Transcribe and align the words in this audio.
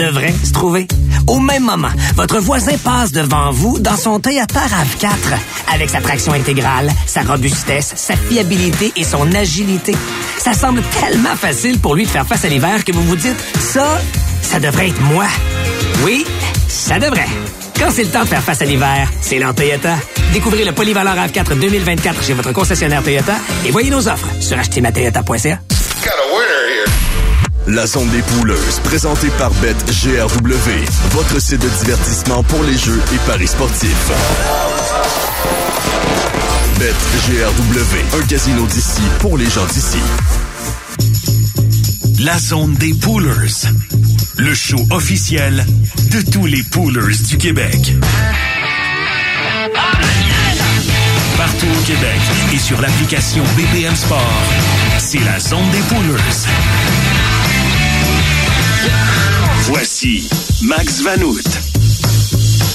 devrait 0.00 0.32
se 0.44 0.52
trouver. 0.52 0.86
Au 1.26 1.40
même 1.40 1.64
moment, 1.64 1.88
votre 2.14 2.38
voisin 2.38 2.76
passe 2.78 3.10
devant 3.10 3.50
vous 3.50 3.80
dans 3.80 3.96
son 3.96 4.20
Toyota 4.20 4.60
RAV4 4.60 5.36
avec 5.74 5.90
sa 5.90 6.00
traction 6.00 6.32
intégrale, 6.34 6.88
sa 7.04 7.22
robustesse, 7.22 7.94
sa 7.96 8.14
fiabilité 8.14 8.92
et 8.94 9.02
son 9.02 9.32
agilité. 9.34 9.96
Ça 10.38 10.52
semble 10.52 10.82
tellement 11.00 11.34
facile 11.34 11.80
pour 11.80 11.96
lui 11.96 12.04
de 12.04 12.10
faire 12.10 12.24
face 12.24 12.44
à 12.44 12.48
l'hiver 12.48 12.84
que 12.84 12.92
vous 12.92 13.02
vous 13.02 13.16
dites 13.16 13.44
ça, 13.58 14.00
ça 14.40 14.60
devrait 14.60 14.90
être 14.90 15.00
moi. 15.00 15.26
Oui, 16.04 16.24
ça 16.68 17.00
devrait. 17.00 17.26
Quand 17.76 17.90
c'est 17.90 18.04
le 18.04 18.10
temps 18.10 18.22
de 18.22 18.28
faire 18.28 18.42
face 18.44 18.62
à 18.62 18.66
l'hiver, 18.66 19.10
c'est 19.20 19.40
l'heure 19.40 19.52
Toyota. 19.56 19.96
Découvrez 20.32 20.64
le 20.64 20.70
polyvalent 20.70 21.16
RAV4 21.16 21.58
2024 21.58 22.22
chez 22.22 22.34
votre 22.34 22.52
concessionnaire 22.52 23.02
Toyota 23.02 23.34
et 23.66 23.72
voyez 23.72 23.90
nos 23.90 24.06
offres 24.06 24.28
sur 24.38 24.56
htmatoyota.ca. 24.58 25.58
La 27.68 27.86
zone 27.86 28.08
des 28.08 28.22
pouleuses, 28.22 28.80
présentée 28.82 29.28
par 29.36 29.50
BetGRW, 29.50 30.70
votre 31.10 31.38
site 31.38 31.60
de 31.60 31.68
divertissement 31.84 32.42
pour 32.44 32.62
les 32.62 32.78
jeux 32.78 32.98
et 33.12 33.18
paris 33.26 33.46
sportifs. 33.46 34.10
BetGRW, 36.78 38.20
un 38.20 38.26
casino 38.26 38.64
d'ici 38.66 39.02
pour 39.18 39.36
les 39.36 39.50
gens 39.50 39.66
d'ici. 39.66 39.98
La 42.20 42.38
zone 42.38 42.72
des 42.74 42.94
poolers, 42.94 43.68
le 44.38 44.54
show 44.54 44.80
officiel 44.90 45.66
de 46.10 46.22
tous 46.30 46.46
les 46.46 46.62
poolers 46.62 47.18
du 47.28 47.36
Québec. 47.36 47.92
Partout 51.36 51.66
au 51.66 51.82
Québec 51.86 52.20
et 52.54 52.58
sur 52.58 52.80
l'application 52.80 53.44
BPM 53.58 53.94
Sport, 53.94 54.42
c'est 54.98 55.20
la 55.20 55.38
zone 55.38 55.70
des 55.70 55.80
poolers. 55.94 56.48
Voici 60.00 60.28
Max 60.62 61.02
Vanout. 61.02 61.42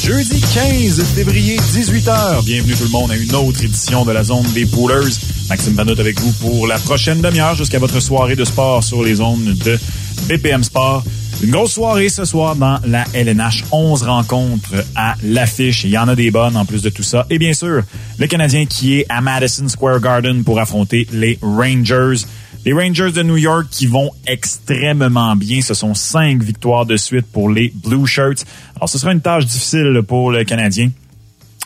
Jeudi 0.04 0.42
15 0.42 1.02
février, 1.16 1.56
18h. 1.56 2.44
Bienvenue 2.44 2.74
tout 2.74 2.84
le 2.84 2.90
monde 2.90 3.12
à 3.12 3.16
une 3.16 3.34
autre 3.34 3.64
édition 3.64 4.04
de 4.04 4.12
la 4.12 4.26
zone 4.26 4.46
des 4.54 4.66
poolers. 4.66 5.18
Maxime 5.48 5.74
Vanout 5.74 5.98
avec 5.98 6.20
vous 6.20 6.34
pour 6.34 6.68
la 6.68 6.78
prochaine 6.80 7.22
demi-heure 7.22 7.56
jusqu'à 7.56 7.80
votre 7.80 8.02
soirée 8.02 8.36
de 8.36 8.44
sport 8.44 8.84
sur 8.84 9.04
les 9.04 9.16
zones 9.16 9.56
de 9.64 9.80
BPM 10.28 10.66
Sport. 10.66 11.06
Une 11.42 11.52
grosse 11.52 11.72
soirée 11.72 12.10
ce 12.10 12.26
soir 12.26 12.58
dans 12.58 12.80
la 12.86 13.06
LNH. 13.14 13.64
11 13.72 14.04
rencontres 14.04 14.84
à 14.94 15.16
l'affiche. 15.24 15.86
Il 15.86 15.92
y 15.92 15.98
en 15.98 16.10
a 16.10 16.16
des 16.16 16.30
bonnes 16.30 16.58
en 16.58 16.66
plus 16.66 16.82
de 16.82 16.90
tout 16.90 17.04
ça. 17.04 17.26
Et 17.30 17.38
bien 17.38 17.54
sûr, 17.54 17.84
le 18.20 18.28
Canadien 18.28 18.66
qui 18.66 19.00
est 19.00 19.06
à 19.08 19.22
Madison 19.22 19.70
Square 19.70 20.02
Garden 20.02 20.44
pour 20.44 20.60
affronter 20.60 21.08
les 21.14 21.40
Rangers. 21.42 22.26
Les 22.66 22.72
Rangers 22.72 23.12
de 23.12 23.24
New 23.24 23.36
York 23.36 23.68
qui 23.70 23.88
vont 23.88 24.12
extrêmement 24.26 25.36
bien. 25.36 25.62
Ce 25.62 25.74
sont 25.74 25.94
cinq 25.94 26.42
victoires 26.42 26.86
de 26.86 26.96
suite 26.96 27.26
pour 27.32 27.50
les 27.50 27.74
Blue 27.76 28.08
Shirts. 28.08 28.46
Alors, 28.78 28.88
ce 28.88 28.98
sera 28.98 29.12
une 29.12 29.20
tâche 29.20 29.46
difficile 29.46 30.02
pour 30.08 30.32
le 30.32 30.46
Canadien. 30.46 30.90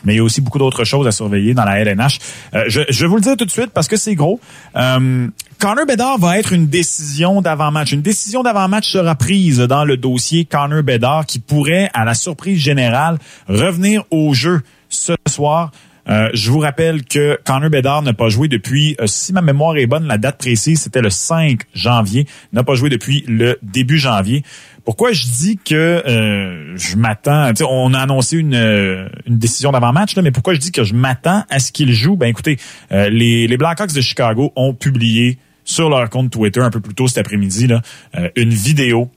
Mais 0.04 0.14
il 0.14 0.16
y 0.16 0.20
a 0.20 0.24
aussi 0.24 0.40
beaucoup 0.40 0.58
d'autres 0.58 0.84
choses 0.84 1.06
à 1.06 1.12
surveiller 1.12 1.54
dans 1.54 1.64
la 1.64 1.80
LNH. 1.80 2.18
Euh, 2.54 2.64
je, 2.68 2.82
je, 2.88 3.00
vais 3.00 3.06
vous 3.06 3.16
le 3.16 3.22
dire 3.22 3.36
tout 3.36 3.44
de 3.44 3.50
suite 3.50 3.70
parce 3.72 3.86
que 3.86 3.96
c'est 3.96 4.14
gros. 4.14 4.40
Euh, 4.76 5.28
Connor 5.58 5.86
Bedard 5.86 6.18
va 6.18 6.38
être 6.38 6.52
une 6.52 6.66
décision 6.66 7.42
d'avant-match. 7.42 7.92
Une 7.92 8.02
décision 8.02 8.42
d'avant-match 8.42 8.88
sera 8.88 9.14
prise 9.14 9.58
dans 9.58 9.84
le 9.84 9.96
dossier 9.96 10.44
Connor 10.44 10.82
Bedard 10.82 11.26
qui 11.26 11.38
pourrait, 11.38 11.90
à 11.94 12.04
la 12.04 12.14
surprise 12.14 12.58
générale, 12.58 13.18
revenir 13.48 14.04
au 14.10 14.34
jeu 14.34 14.62
ce 14.88 15.14
soir. 15.28 15.72
Euh, 16.08 16.30
je 16.32 16.50
vous 16.50 16.58
rappelle 16.58 17.04
que 17.04 17.38
Connor 17.44 17.70
Bedard 17.70 18.02
n'a 18.02 18.14
pas 18.14 18.28
joué 18.28 18.48
depuis, 18.48 18.96
euh, 19.00 19.06
si 19.06 19.32
ma 19.32 19.42
mémoire 19.42 19.76
est 19.76 19.86
bonne, 19.86 20.06
la 20.06 20.18
date 20.18 20.38
précise, 20.38 20.80
c'était 20.80 21.02
le 21.02 21.10
5 21.10 21.60
janvier. 21.74 22.26
N'a 22.52 22.64
pas 22.64 22.74
joué 22.74 22.88
depuis 22.88 23.24
le 23.28 23.58
début 23.62 23.98
janvier. 23.98 24.42
Pourquoi 24.84 25.12
je 25.12 25.24
dis 25.24 25.58
que 25.62 25.74
euh, 25.74 26.76
je 26.76 26.96
m'attends, 26.96 27.52
on 27.68 27.92
a 27.92 28.00
annoncé 28.00 28.38
une, 28.38 28.54
une 28.54 29.38
décision 29.38 29.70
d'avant-match, 29.70 30.16
mais 30.16 30.30
pourquoi 30.30 30.54
je 30.54 30.60
dis 30.60 30.72
que 30.72 30.84
je 30.84 30.94
m'attends 30.94 31.44
à 31.50 31.58
ce 31.58 31.72
qu'il 31.72 31.92
joue? 31.92 32.16
Ben 32.16 32.28
écoutez, 32.28 32.56
les, 32.90 33.46
les 33.46 33.56
Blackhawks 33.58 33.92
de 33.92 34.00
Chicago 34.00 34.52
ont 34.56 34.72
publié 34.72 35.38
sur 35.64 35.90
leur 35.90 36.08
compte 36.08 36.30
Twitter 36.30 36.60
un 36.60 36.70
peu 36.70 36.80
plus 36.80 36.94
tôt 36.94 37.06
cet 37.06 37.18
après-midi 37.18 37.68
une 38.34 38.48
vidéo 38.48 39.10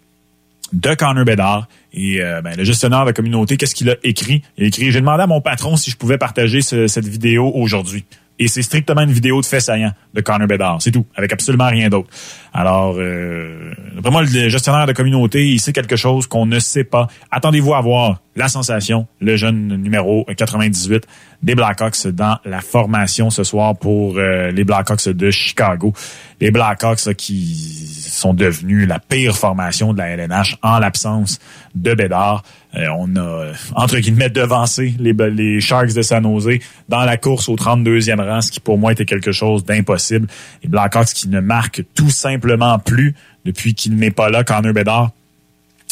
de 0.73 0.93
Connor 0.95 1.25
Bedard 1.25 1.67
et 1.93 2.21
euh, 2.21 2.41
ben, 2.41 2.55
le 2.55 2.63
gestionnaire 2.63 3.05
de 3.05 3.11
communauté, 3.11 3.57
qu'est-ce 3.57 3.75
qu'il 3.75 3.89
a 3.89 3.95
écrit? 4.03 4.41
Il 4.57 4.63
a 4.63 4.67
écrit, 4.67 4.91
j'ai 4.91 4.99
demandé 4.99 5.23
à 5.23 5.27
mon 5.27 5.41
patron 5.41 5.75
si 5.75 5.91
je 5.91 5.97
pouvais 5.97 6.17
partager 6.17 6.61
cette 6.61 7.07
vidéo 7.07 7.51
aujourd'hui. 7.53 8.05
Et 8.39 8.47
c'est 8.47 8.63
strictement 8.63 9.01
une 9.01 9.11
vidéo 9.11 9.39
de 9.39 9.45
fait 9.45 9.59
saillant 9.59 9.91
de 10.15 10.21
Connor 10.21 10.47
Bedard. 10.47 10.81
C'est 10.81 10.91
tout, 10.91 11.05
avec 11.15 11.31
absolument 11.31 11.67
rien 11.67 11.89
d'autre. 11.89 12.09
Alors, 12.53 12.95
euh, 12.97 13.73
le 13.93 14.49
gestionnaire 14.49 14.87
de 14.87 14.93
communauté, 14.93 15.47
il 15.47 15.59
sait 15.59 15.73
quelque 15.73 15.95
chose 15.95 16.25
qu'on 16.25 16.47
ne 16.47 16.57
sait 16.57 16.83
pas. 16.83 17.07
Attendez-vous 17.29 17.75
à 17.75 17.81
voir 17.81 18.21
la 18.35 18.47
sensation, 18.47 19.07
le 19.19 19.35
jeune 19.35 19.75
numéro 19.75 20.25
98 20.25 21.05
des 21.43 21.55
Blackhawks 21.55 22.07
dans 22.07 22.37
la 22.45 22.61
formation 22.61 23.29
ce 23.29 23.43
soir 23.43 23.75
pour 23.75 24.17
euh, 24.17 24.51
les 24.51 24.63
Blackhawks 24.63 25.09
de 25.09 25.31
Chicago. 25.31 25.93
Les 26.39 26.51
Blackhawks 26.51 27.13
qui 27.15 27.91
sont 28.21 28.33
devenus 28.33 28.87
la 28.87 28.99
pire 28.99 29.35
formation 29.35 29.93
de 29.93 29.97
la 29.97 30.09
LNH 30.09 30.57
en 30.61 30.79
l'absence 30.79 31.39
de 31.75 31.93
Bédard. 31.93 32.43
Euh, 32.75 32.87
on 32.97 33.15
a, 33.17 33.51
entre 33.75 33.97
guillemets, 33.97 34.29
devancé 34.29 34.93
les, 34.99 35.59
Sharks 35.59 35.93
de 35.93 36.01
San 36.01 36.23
Jose 36.23 36.59
dans 36.87 37.03
la 37.03 37.17
course 37.17 37.49
au 37.49 37.55
32e 37.55 38.21
rang, 38.21 38.41
ce 38.41 38.51
qui 38.51 38.59
pour 38.59 38.77
moi 38.77 38.93
était 38.93 39.05
quelque 39.05 39.31
chose 39.31 39.65
d'impossible. 39.65 40.27
Les 40.63 40.69
Blackhawks 40.69 41.13
qui 41.13 41.27
ne 41.27 41.41
marquent 41.41 41.83
tout 41.95 42.09
simplement 42.09 42.79
plus 42.79 43.13
depuis 43.43 43.73
qu'il 43.73 43.95
n'est 43.95 44.11
pas 44.11 44.29
là, 44.29 44.43
Connor 44.43 44.73
Bedard. 44.73 45.11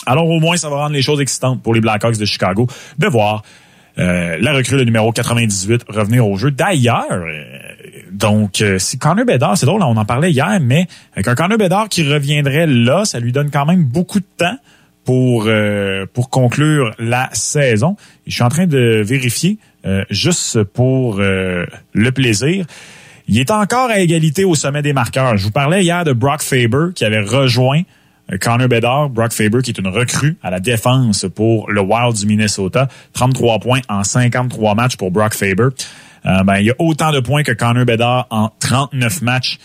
Alors 0.06 0.28
au 0.28 0.40
moins, 0.40 0.58
ça 0.58 0.70
va 0.70 0.78
rendre 0.78 0.94
les 0.94 1.02
choses 1.02 1.22
excitantes 1.22 1.62
pour 1.62 1.74
les 1.74 1.82
Blackhawks 1.82 2.18
de 2.18 2.26
Chicago 2.26 2.68
de 2.98 3.08
voir 3.08 3.44
euh, 3.98 4.38
la 4.40 4.54
recrue 4.54 4.78
de 4.78 4.84
numéro 4.84 5.12
98 5.12 5.86
revenir 5.90 6.28
au 6.28 6.38
jeu. 6.38 6.52
D'ailleurs, 6.52 7.06
euh, 7.12 7.44
donc 8.12 8.64
si 8.78 8.98
Connor 8.98 9.26
Bedard, 9.26 9.58
c'est 9.58 9.66
drôle, 9.66 9.84
on 9.84 9.98
en 9.98 10.06
parlait 10.06 10.32
hier, 10.32 10.60
mais 10.62 10.88
avec 11.14 11.28
un 11.28 11.36
Connor 11.36 11.58
Bedard 11.58 11.90
qui 11.90 12.04
reviendrait 12.04 12.68
là, 12.68 13.06
ça 13.06 13.20
lui 13.20 13.32
donne 13.32 13.52
quand 13.52 13.66
même 13.66 13.84
beaucoup 13.84 14.20
de 14.20 14.28
temps 14.38 14.58
pour 15.10 15.46
euh, 15.48 16.06
pour 16.14 16.30
conclure 16.30 16.94
la 17.00 17.30
saison. 17.34 17.96
je 18.28 18.34
suis 18.34 18.44
en 18.44 18.50
train 18.50 18.68
de 18.68 19.02
vérifier 19.04 19.58
euh, 19.86 20.04
juste 20.12 20.64
pour 20.64 21.18
euh, 21.20 21.66
le 21.94 22.12
plaisir. 22.12 22.66
Il 23.28 23.40
est 23.40 23.50
encore 23.50 23.90
à 23.90 24.00
égalité 24.00 24.46
au 24.46 24.54
sommet 24.54 24.84
des 24.84 24.94
marqueurs. 24.94 25.36
Je 25.36 25.46
vous 25.46 25.52
parlais 25.52 25.82
hier 25.82 26.04
de 26.04 26.14
Brock 26.14 26.44
Faber 26.44 26.94
qui 26.94 27.06
avait 27.06 27.22
rejoint 27.22 27.82
Connor 28.38 28.68
Bedard, 28.68 29.10
Brock 29.10 29.34
Faber 29.34 29.62
qui 29.62 29.72
est 29.72 29.80
une 29.80 29.88
recrue 29.88 30.38
à 30.44 30.52
la 30.52 30.60
défense 30.60 31.26
pour 31.34 31.70
le 31.70 31.82
Wild 31.82 32.16
du 32.16 32.26
Minnesota. 32.26 32.88
33 33.14 33.60
points 33.60 33.82
en 33.90 34.04
53 34.04 34.76
matchs 34.76 34.98
pour 34.98 35.12
Brock 35.12 35.34
Faber. 35.34 35.70
ben, 36.24 36.58
il 36.60 36.66
y 36.66 36.72
a 36.72 36.76
autant 36.80 37.12
de 37.12 37.20
points 37.20 37.44
que 37.44 37.52
Connor 37.52 37.86
Bedard 37.86 38.28
en 38.30 38.52
39 38.60 39.22
matchs 39.22 39.58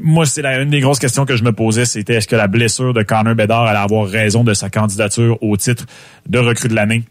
moi, 0.00 0.26
c'est 0.26 0.44
une 0.44 0.70
des 0.70 0.80
grosses 0.80 0.98
questions 0.98 1.24
que 1.24 1.36
je 1.36 1.44
me 1.44 1.52
posais, 1.52 1.84
c'était 1.84 2.14
est-ce 2.14 2.26
que 2.26 2.36
la 2.36 2.48
blessure 2.48 2.92
de 2.92 3.02
Connor 3.02 3.34
Bedard 3.34 3.66
allait 3.66 3.78
avoir 3.78 4.08
raison 4.08 4.42
de 4.44 4.54
sa 4.54 4.70
candidature 4.70 5.38
au 5.42 5.56
titre 5.56 5.86
de 6.28 6.38
recrue 6.38 6.68
de 6.68 6.74
l'année? 6.74 7.04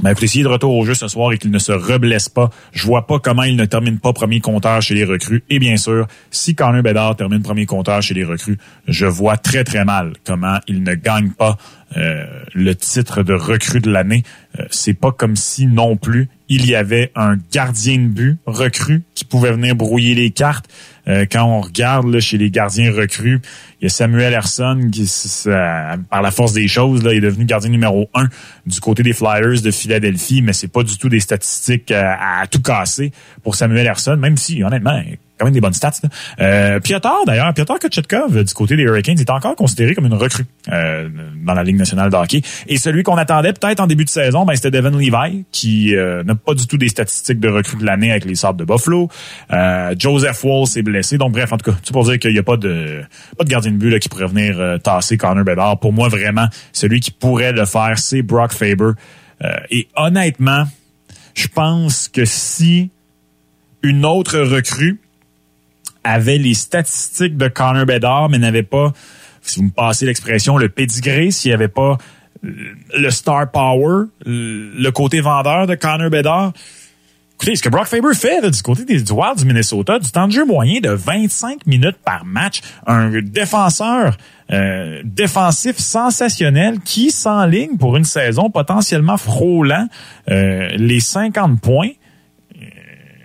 Ben, 0.00 0.10
écoutez, 0.12 0.26
s'il 0.26 0.40
est 0.40 0.44
de 0.44 0.48
retour 0.48 0.74
au 0.74 0.86
jeu 0.86 0.94
ce 0.94 1.06
soir 1.06 1.32
et 1.32 1.38
qu'il 1.38 1.50
ne 1.50 1.58
se 1.58 1.70
reblesse 1.70 2.30
pas, 2.30 2.48
je 2.72 2.86
vois 2.86 3.06
pas 3.06 3.18
comment 3.18 3.42
il 3.42 3.56
ne 3.56 3.66
termine 3.66 3.98
pas 3.98 4.14
premier 4.14 4.40
compteur 4.40 4.80
chez 4.80 4.94
les 4.94 5.04
recrues. 5.04 5.44
Et 5.50 5.58
bien 5.58 5.76
sûr, 5.76 6.06
si 6.30 6.54
Connor 6.54 6.82
Bedard 6.82 7.16
termine 7.16 7.42
premier 7.42 7.66
compteur 7.66 8.00
chez 8.00 8.14
les 8.14 8.24
recrues, 8.24 8.56
je 8.88 9.04
vois 9.04 9.36
très 9.36 9.64
très 9.64 9.84
mal 9.84 10.14
comment 10.24 10.58
il 10.66 10.82
ne 10.82 10.94
gagne 10.94 11.30
pas 11.30 11.58
euh, 11.98 12.24
le 12.54 12.74
titre 12.74 13.22
de 13.22 13.34
recrue 13.34 13.80
de 13.80 13.90
l'année. 13.90 14.22
Euh, 14.58 14.64
c'est 14.70 14.94
pas 14.94 15.12
comme 15.12 15.36
si 15.36 15.66
non 15.66 15.96
plus 15.96 16.30
il 16.48 16.66
y 16.66 16.74
avait 16.74 17.12
un 17.14 17.36
gardien 17.52 17.98
de 17.98 18.08
but 18.08 18.38
recru 18.46 19.02
qui 19.14 19.26
pouvait 19.26 19.52
venir 19.52 19.76
brouiller 19.76 20.14
les 20.14 20.30
cartes. 20.30 20.68
Euh, 21.08 21.26
quand 21.30 21.44
on 21.44 21.60
regarde 21.60 22.06
là, 22.08 22.20
chez 22.20 22.38
les 22.38 22.50
gardiens 22.50 22.92
recrues, 22.92 23.40
il 23.80 23.84
y 23.84 23.86
a 23.86 23.88
Samuel 23.88 24.32
Herson 24.32 24.88
qui, 24.92 25.10
par 25.44 26.22
la 26.22 26.30
force 26.30 26.52
des 26.52 26.68
choses, 26.68 27.02
là, 27.02 27.12
est 27.12 27.20
devenu 27.20 27.44
gardien 27.44 27.70
numéro 27.70 28.08
un 28.14 28.28
du 28.66 28.80
côté 28.80 29.02
des 29.02 29.12
Flyers 29.12 29.62
de 29.62 29.70
Philadelphie, 29.70 30.42
mais 30.42 30.52
c'est 30.52 30.68
pas 30.68 30.82
du 30.82 30.96
tout 30.98 31.08
des 31.08 31.20
statistiques 31.20 31.90
à, 31.90 32.40
à 32.42 32.46
tout 32.46 32.62
casser 32.62 33.12
pour 33.42 33.54
Samuel 33.56 33.86
Herson, 33.86 34.16
même 34.16 34.36
si, 34.36 34.62
honnêtement, 34.62 35.02
quand 35.42 35.46
même 35.46 35.54
des 35.54 35.60
bonnes 35.60 35.72
stats. 35.72 36.00
Euh, 36.40 36.78
Piotr, 36.80 37.24
d'ailleurs, 37.26 37.52
Piotr 37.52 37.78
Kochetkov, 37.78 38.44
du 38.44 38.54
côté 38.54 38.76
des 38.76 38.84
Hurricanes, 38.84 39.18
est 39.18 39.30
encore 39.30 39.56
considéré 39.56 39.94
comme 39.94 40.06
une 40.06 40.14
recrue 40.14 40.46
euh, 40.70 41.08
dans 41.44 41.54
la 41.54 41.64
Ligue 41.64 41.76
nationale 41.76 42.10
de 42.10 42.16
hockey. 42.16 42.42
Et 42.68 42.78
celui 42.78 43.02
qu'on 43.02 43.16
attendait 43.16 43.52
peut-être 43.52 43.80
en 43.80 43.86
début 43.86 44.04
de 44.04 44.10
saison, 44.10 44.44
ben, 44.44 44.54
c'était 44.54 44.70
Devin 44.70 44.90
Levi, 44.90 45.44
qui 45.50 45.96
euh, 45.96 46.22
n'a 46.22 46.36
pas 46.36 46.54
du 46.54 46.66
tout 46.66 46.78
des 46.78 46.88
statistiques 46.88 47.40
de 47.40 47.48
recrue 47.48 47.76
de 47.78 47.84
l'année 47.84 48.12
avec 48.12 48.24
les 48.24 48.36
Sabres 48.36 48.58
de 48.58 48.64
Buffalo. 48.64 49.08
Euh, 49.52 49.94
Joseph 49.98 50.44
Wall 50.44 50.66
s'est 50.66 50.82
Donc, 51.18 51.32
bref, 51.32 51.52
en 51.52 51.56
tout 51.56 51.70
cas, 51.70 51.76
tout 51.84 51.92
pour 51.92 52.04
dire 52.04 52.18
qu'il 52.18 52.32
n'y 52.32 52.38
a 52.38 52.42
pas 52.42 52.56
de 52.56 53.02
pas 53.36 53.44
de 53.44 53.48
gardien 53.48 53.72
de 53.72 53.76
but 53.76 53.98
qui 53.98 54.08
pourrait 54.08 54.26
venir 54.26 54.58
euh, 54.60 54.78
tasser 54.78 55.16
Connor 55.16 55.44
Bedard. 55.44 55.78
Pour 55.80 55.92
moi, 55.92 56.08
vraiment, 56.08 56.48
celui 56.72 57.00
qui 57.00 57.10
pourrait 57.10 57.52
le 57.52 57.64
faire, 57.64 57.98
c'est 57.98 58.22
Brock 58.22 58.52
Faber. 58.52 58.92
et 59.70 59.88
honnêtement, 59.96 60.64
je 61.34 61.48
pense 61.48 62.08
que 62.08 62.24
si 62.24 62.90
une 63.82 64.04
autre 64.04 64.38
recrue 64.38 65.00
avait 66.04 66.38
les 66.38 66.54
statistiques 66.54 67.36
de 67.36 67.48
Connor 67.48 67.86
Bedard, 67.86 68.28
mais 68.28 68.38
n'avait 68.38 68.62
pas, 68.62 68.92
si 69.40 69.58
vous 69.58 69.66
me 69.66 69.70
passez 69.70 70.06
l'expression, 70.06 70.56
le 70.56 70.68
pédigré, 70.68 71.30
s'il 71.30 71.50
n'y 71.50 71.54
avait 71.54 71.68
pas 71.68 71.98
le 72.42 73.10
star 73.10 73.50
power, 73.50 74.06
le 74.26 74.90
côté 74.90 75.20
vendeur 75.20 75.66
de 75.66 75.74
Connor 75.74 76.10
Bedard. 76.10 76.52
Écoutez, 77.42 77.56
ce 77.56 77.62
que 77.64 77.70
Brock 77.70 77.86
Faber 77.86 78.14
fait 78.14 78.48
du 78.48 78.62
côté 78.62 78.84
des 78.84 79.10
Wild 79.10 79.36
du 79.36 79.44
Minnesota, 79.44 79.98
du 79.98 80.08
temps 80.12 80.28
de 80.28 80.32
jeu 80.32 80.44
moyen 80.44 80.78
de 80.78 80.90
25 80.90 81.66
minutes 81.66 81.96
par 82.04 82.24
match, 82.24 82.60
un 82.86 83.20
défenseur 83.20 84.16
euh, 84.52 85.02
défensif 85.02 85.76
sensationnel 85.76 86.78
qui 86.84 87.10
s'enligne 87.10 87.78
pour 87.78 87.96
une 87.96 88.04
saison 88.04 88.48
potentiellement 88.48 89.16
frôlant 89.16 89.88
euh, 90.30 90.68
les 90.76 91.00
50 91.00 91.60
points 91.60 91.90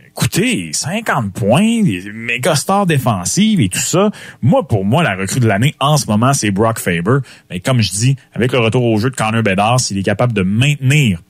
écoutez, 0.07 0.73
50 0.73 1.31
points, 1.31 1.83
des 1.83 2.11
méga 2.11 2.55
stars 2.55 2.87
défensives 2.87 3.61
et 3.61 3.69
tout 3.69 3.77
ça. 3.77 4.09
Moi, 4.41 4.67
pour 4.67 4.83
moi, 4.83 5.03
la 5.03 5.15
recrue 5.15 5.39
de 5.39 5.45
l'année 5.45 5.75
en 5.79 5.95
ce 5.95 6.07
moment, 6.07 6.33
c'est 6.33 6.49
Brock 6.49 6.79
Faber. 6.79 7.19
Mais 7.51 7.59
comme 7.59 7.81
je 7.81 7.91
dis, 7.91 8.15
avec 8.33 8.51
le 8.51 8.57
retour 8.57 8.83
au 8.83 8.97
jeu 8.97 9.11
de 9.11 9.15
Connor 9.15 9.43
Bedard, 9.43 9.79
s'il 9.79 9.99
est 9.99 10.03
capable 10.03 10.33
de 10.33 10.41
maintenir 10.41 11.21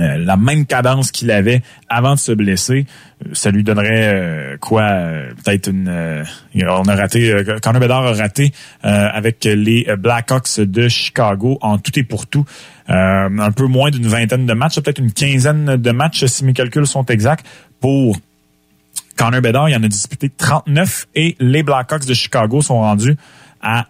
euh, 0.00 0.16
la 0.16 0.38
même 0.38 0.64
cadence 0.64 1.10
qu'il 1.10 1.30
avait 1.30 1.62
avant 1.88 2.14
de 2.14 2.18
se 2.18 2.32
blesser, 2.32 2.86
euh, 3.26 3.30
ça 3.34 3.50
lui 3.50 3.62
donnerait 3.62 4.14
euh, 4.14 4.56
quoi 4.58 4.88
Peut-être 5.44 5.68
une. 5.68 6.24
on 6.54 6.84
a 6.84 6.94
raté. 6.94 7.34
Connor 7.62 7.80
Bedard 7.80 8.06
a 8.06 8.12
raté 8.14 8.52
avec 8.82 9.44
les 9.44 9.86
Blackhawks 9.98 10.60
de 10.60 10.88
Chicago 10.88 11.58
en 11.60 11.78
tout 11.78 11.98
et 11.98 12.04
pour 12.04 12.26
tout. 12.26 12.44
un 12.88 13.52
peu 13.52 13.66
moins 13.66 13.90
d'une 13.90 14.06
vingtaine 14.06 14.46
de 14.46 14.52
matchs, 14.54 14.80
peut-être 14.80 14.98
une 14.98 15.12
quinzaine 15.12 15.76
de 15.76 15.90
matchs 15.90 16.24
si 16.26 16.44
mes 16.44 16.52
calculs 16.52 16.86
sont 16.86 17.04
exacts 17.06 17.46
pour 17.80 18.16
Connor 19.16 19.40
Bedard. 19.40 19.68
Il 19.68 19.76
en 19.76 19.82
a 19.82 19.88
disputé 19.88 20.30
39 20.30 21.08
et 21.14 21.36
les 21.38 21.62
Blackhawks 21.62 22.06
de 22.06 22.14
Chicago 22.14 22.62
sont 22.62 22.80
rendus 22.80 23.16
à 23.60 23.86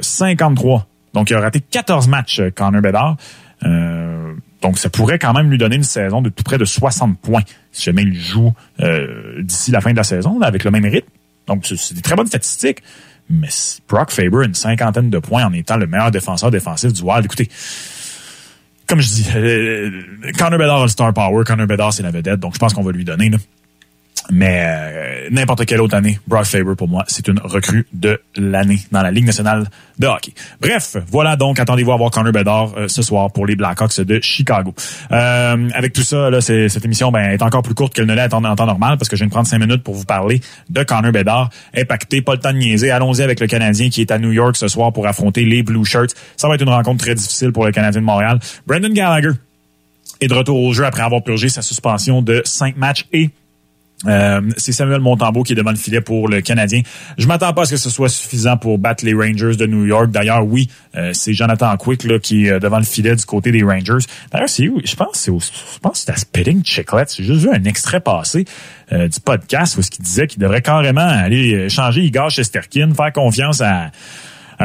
53. 0.00 0.86
Donc 1.14 1.30
il 1.30 1.36
a 1.36 1.40
raté 1.40 1.60
14 1.60 2.08
matchs 2.08 2.42
Connor 2.54 2.82
Bedard. 2.82 3.16
Donc, 4.62 4.78
ça 4.78 4.88
pourrait 4.88 5.18
quand 5.18 5.32
même 5.34 5.50
lui 5.50 5.58
donner 5.58 5.76
une 5.76 5.82
saison 5.82 6.22
de 6.22 6.30
tout 6.30 6.44
près 6.44 6.56
de 6.56 6.64
60 6.64 7.18
points 7.18 7.42
si 7.72 7.84
jamais 7.84 8.02
il 8.02 8.14
joue 8.14 8.52
euh, 8.80 9.42
d'ici 9.42 9.70
la 9.72 9.80
fin 9.80 9.90
de 9.90 9.96
la 9.96 10.04
saison 10.04 10.40
avec 10.40 10.64
le 10.64 10.70
même 10.70 10.84
rythme. 10.84 11.08
Donc, 11.48 11.66
c'est 11.66 11.94
des 11.94 12.00
très 12.00 12.14
bonnes 12.14 12.28
statistiques. 12.28 12.82
Mais 13.28 13.48
Brock 13.88 14.10
Faber, 14.10 14.44
une 14.44 14.54
cinquantaine 14.54 15.10
de 15.10 15.18
points 15.18 15.44
en 15.44 15.52
étant 15.52 15.76
le 15.76 15.86
meilleur 15.86 16.10
défenseur 16.10 16.50
défensif 16.50 16.92
du 16.92 17.02
Wild. 17.02 17.24
Écoutez, 17.24 17.48
comme 18.86 19.00
je 19.00 19.08
dis, 19.08 19.26
euh, 19.34 19.90
Connor 20.38 20.58
Bedard 20.58 20.80
a 20.80 20.82
le 20.82 20.88
star 20.88 21.12
power. 21.12 21.44
Connor 21.44 21.66
Bedard, 21.66 21.92
c'est 21.92 22.02
la 22.02 22.10
vedette. 22.10 22.40
Donc, 22.40 22.54
je 22.54 22.58
pense 22.58 22.72
qu'on 22.74 22.82
va 22.82 22.92
lui 22.92 23.04
donner. 23.04 23.30
Là. 23.30 23.38
Mais 24.30 24.62
euh, 24.64 25.28
n'importe 25.30 25.64
quelle 25.66 25.80
autre 25.80 25.96
année, 25.96 26.18
Brock 26.26 26.44
Faber, 26.44 26.74
pour 26.76 26.88
moi, 26.88 27.04
c'est 27.08 27.26
une 27.28 27.40
recrue 27.40 27.86
de 27.92 28.20
l'année 28.36 28.78
dans 28.90 29.02
la 29.02 29.10
Ligue 29.10 29.26
nationale 29.26 29.68
de 29.98 30.06
hockey. 30.06 30.32
Bref, 30.60 30.96
voilà 31.08 31.36
donc, 31.36 31.58
attendez-vous 31.58 31.92
à 31.92 31.96
voir 31.96 32.10
Connor 32.10 32.32
Bedard 32.32 32.72
euh, 32.76 32.88
ce 32.88 33.02
soir 33.02 33.30
pour 33.32 33.46
les 33.46 33.56
Blackhawks 33.56 34.00
de 34.00 34.20
Chicago. 34.20 34.74
Euh, 35.10 35.68
avec 35.74 35.92
tout 35.92 36.02
ça, 36.02 36.28
cette 36.40 36.84
émission 36.84 37.10
ben, 37.10 37.30
est 37.30 37.42
encore 37.42 37.62
plus 37.62 37.74
courte 37.74 37.94
qu'elle 37.94 38.06
ne 38.06 38.14
l'est 38.14 38.32
en, 38.32 38.42
temps 38.54 38.66
normal 38.66 38.96
parce 38.96 39.08
que 39.08 39.16
je 39.16 39.22
viens 39.22 39.28
de 39.28 39.32
prendre 39.32 39.46
cinq 39.46 39.58
minutes 39.58 39.82
pour 39.82 39.94
vous 39.94 40.04
parler 40.04 40.40
de 40.70 40.82
Connor 40.82 41.12
Bedard. 41.12 41.50
Impacté, 41.76 42.22
pas 42.22 42.34
le 42.34 42.40
temps 42.40 42.52
de. 42.52 42.90
Allons-y 42.90 43.22
avec 43.22 43.40
le 43.40 43.46
Canadien 43.46 43.88
qui 43.90 44.00
est 44.00 44.10
à 44.10 44.18
New 44.18 44.32
York 44.32 44.56
ce 44.56 44.68
soir 44.68 44.92
pour 44.92 45.06
affronter 45.06 45.44
les 45.44 45.62
Blue 45.62 45.84
Shirts. 45.84 46.14
Ça 46.36 46.48
va 46.48 46.54
être 46.54 46.62
une 46.62 46.68
rencontre 46.68 47.04
très 47.04 47.14
difficile 47.14 47.52
pour 47.52 47.64
le 47.64 47.72
Canadien 47.72 48.00
de 48.00 48.06
Montréal. 48.06 48.38
Brendan 48.66 48.92
Gallagher 48.92 49.32
est 50.20 50.28
de 50.28 50.34
retour 50.34 50.60
au 50.62 50.72
jeu 50.72 50.84
après 50.84 51.02
avoir 51.02 51.22
purgé 51.22 51.48
sa 51.48 51.62
suspension 51.62 52.22
de 52.22 52.42
cinq 52.44 52.76
matchs 52.76 53.06
et 53.12 53.30
euh, 54.06 54.40
c'est 54.56 54.72
Samuel 54.72 55.00
Montembeau 55.00 55.42
qui 55.42 55.52
est 55.52 55.56
devant 55.56 55.70
le 55.70 55.76
filet 55.76 56.00
pour 56.00 56.28
le 56.28 56.40
Canadien. 56.40 56.82
Je 57.18 57.26
m'attends 57.26 57.52
pas 57.52 57.62
à 57.62 57.64
ce 57.66 57.72
que 57.72 57.76
ce 57.76 57.90
soit 57.90 58.08
suffisant 58.08 58.56
pour 58.56 58.78
battre 58.78 59.04
les 59.04 59.14
Rangers 59.14 59.56
de 59.56 59.66
New 59.66 59.84
York. 59.84 60.10
D'ailleurs, 60.10 60.44
oui, 60.46 60.68
euh, 60.96 61.10
c'est 61.12 61.32
Jonathan 61.32 61.76
Quick 61.76 62.04
là, 62.04 62.18
qui 62.18 62.46
est 62.46 62.52
euh, 62.52 62.58
devant 62.58 62.78
le 62.78 62.84
filet 62.84 63.14
du 63.14 63.24
côté 63.24 63.52
des 63.52 63.62
Rangers. 63.62 64.04
D'ailleurs, 64.32 64.48
c'est 64.48 64.64
je 64.84 64.96
pense 64.96 65.14
c'est 65.14 65.32
je 65.32 65.78
pense 65.80 66.00
c'est 66.00 66.10
à 66.10 66.16
Spitting 66.16 66.64
Chiclet. 66.64 67.04
J'ai 67.16 67.24
juste 67.24 67.42
vu 67.42 67.50
un 67.50 67.64
extrait 67.64 68.00
passé 68.00 68.44
du 68.90 69.20
podcast 69.24 69.78
où 69.78 69.82
ce 69.82 69.90
qu'il 69.90 70.04
disait 70.04 70.26
qu'il 70.26 70.38
devrait 70.38 70.60
carrément 70.60 71.00
aller 71.00 71.70
changer 71.70 72.02
Igor 72.02 72.28
Shesterkin, 72.28 72.92
faire 72.94 73.10
confiance 73.10 73.62
à 73.62 73.90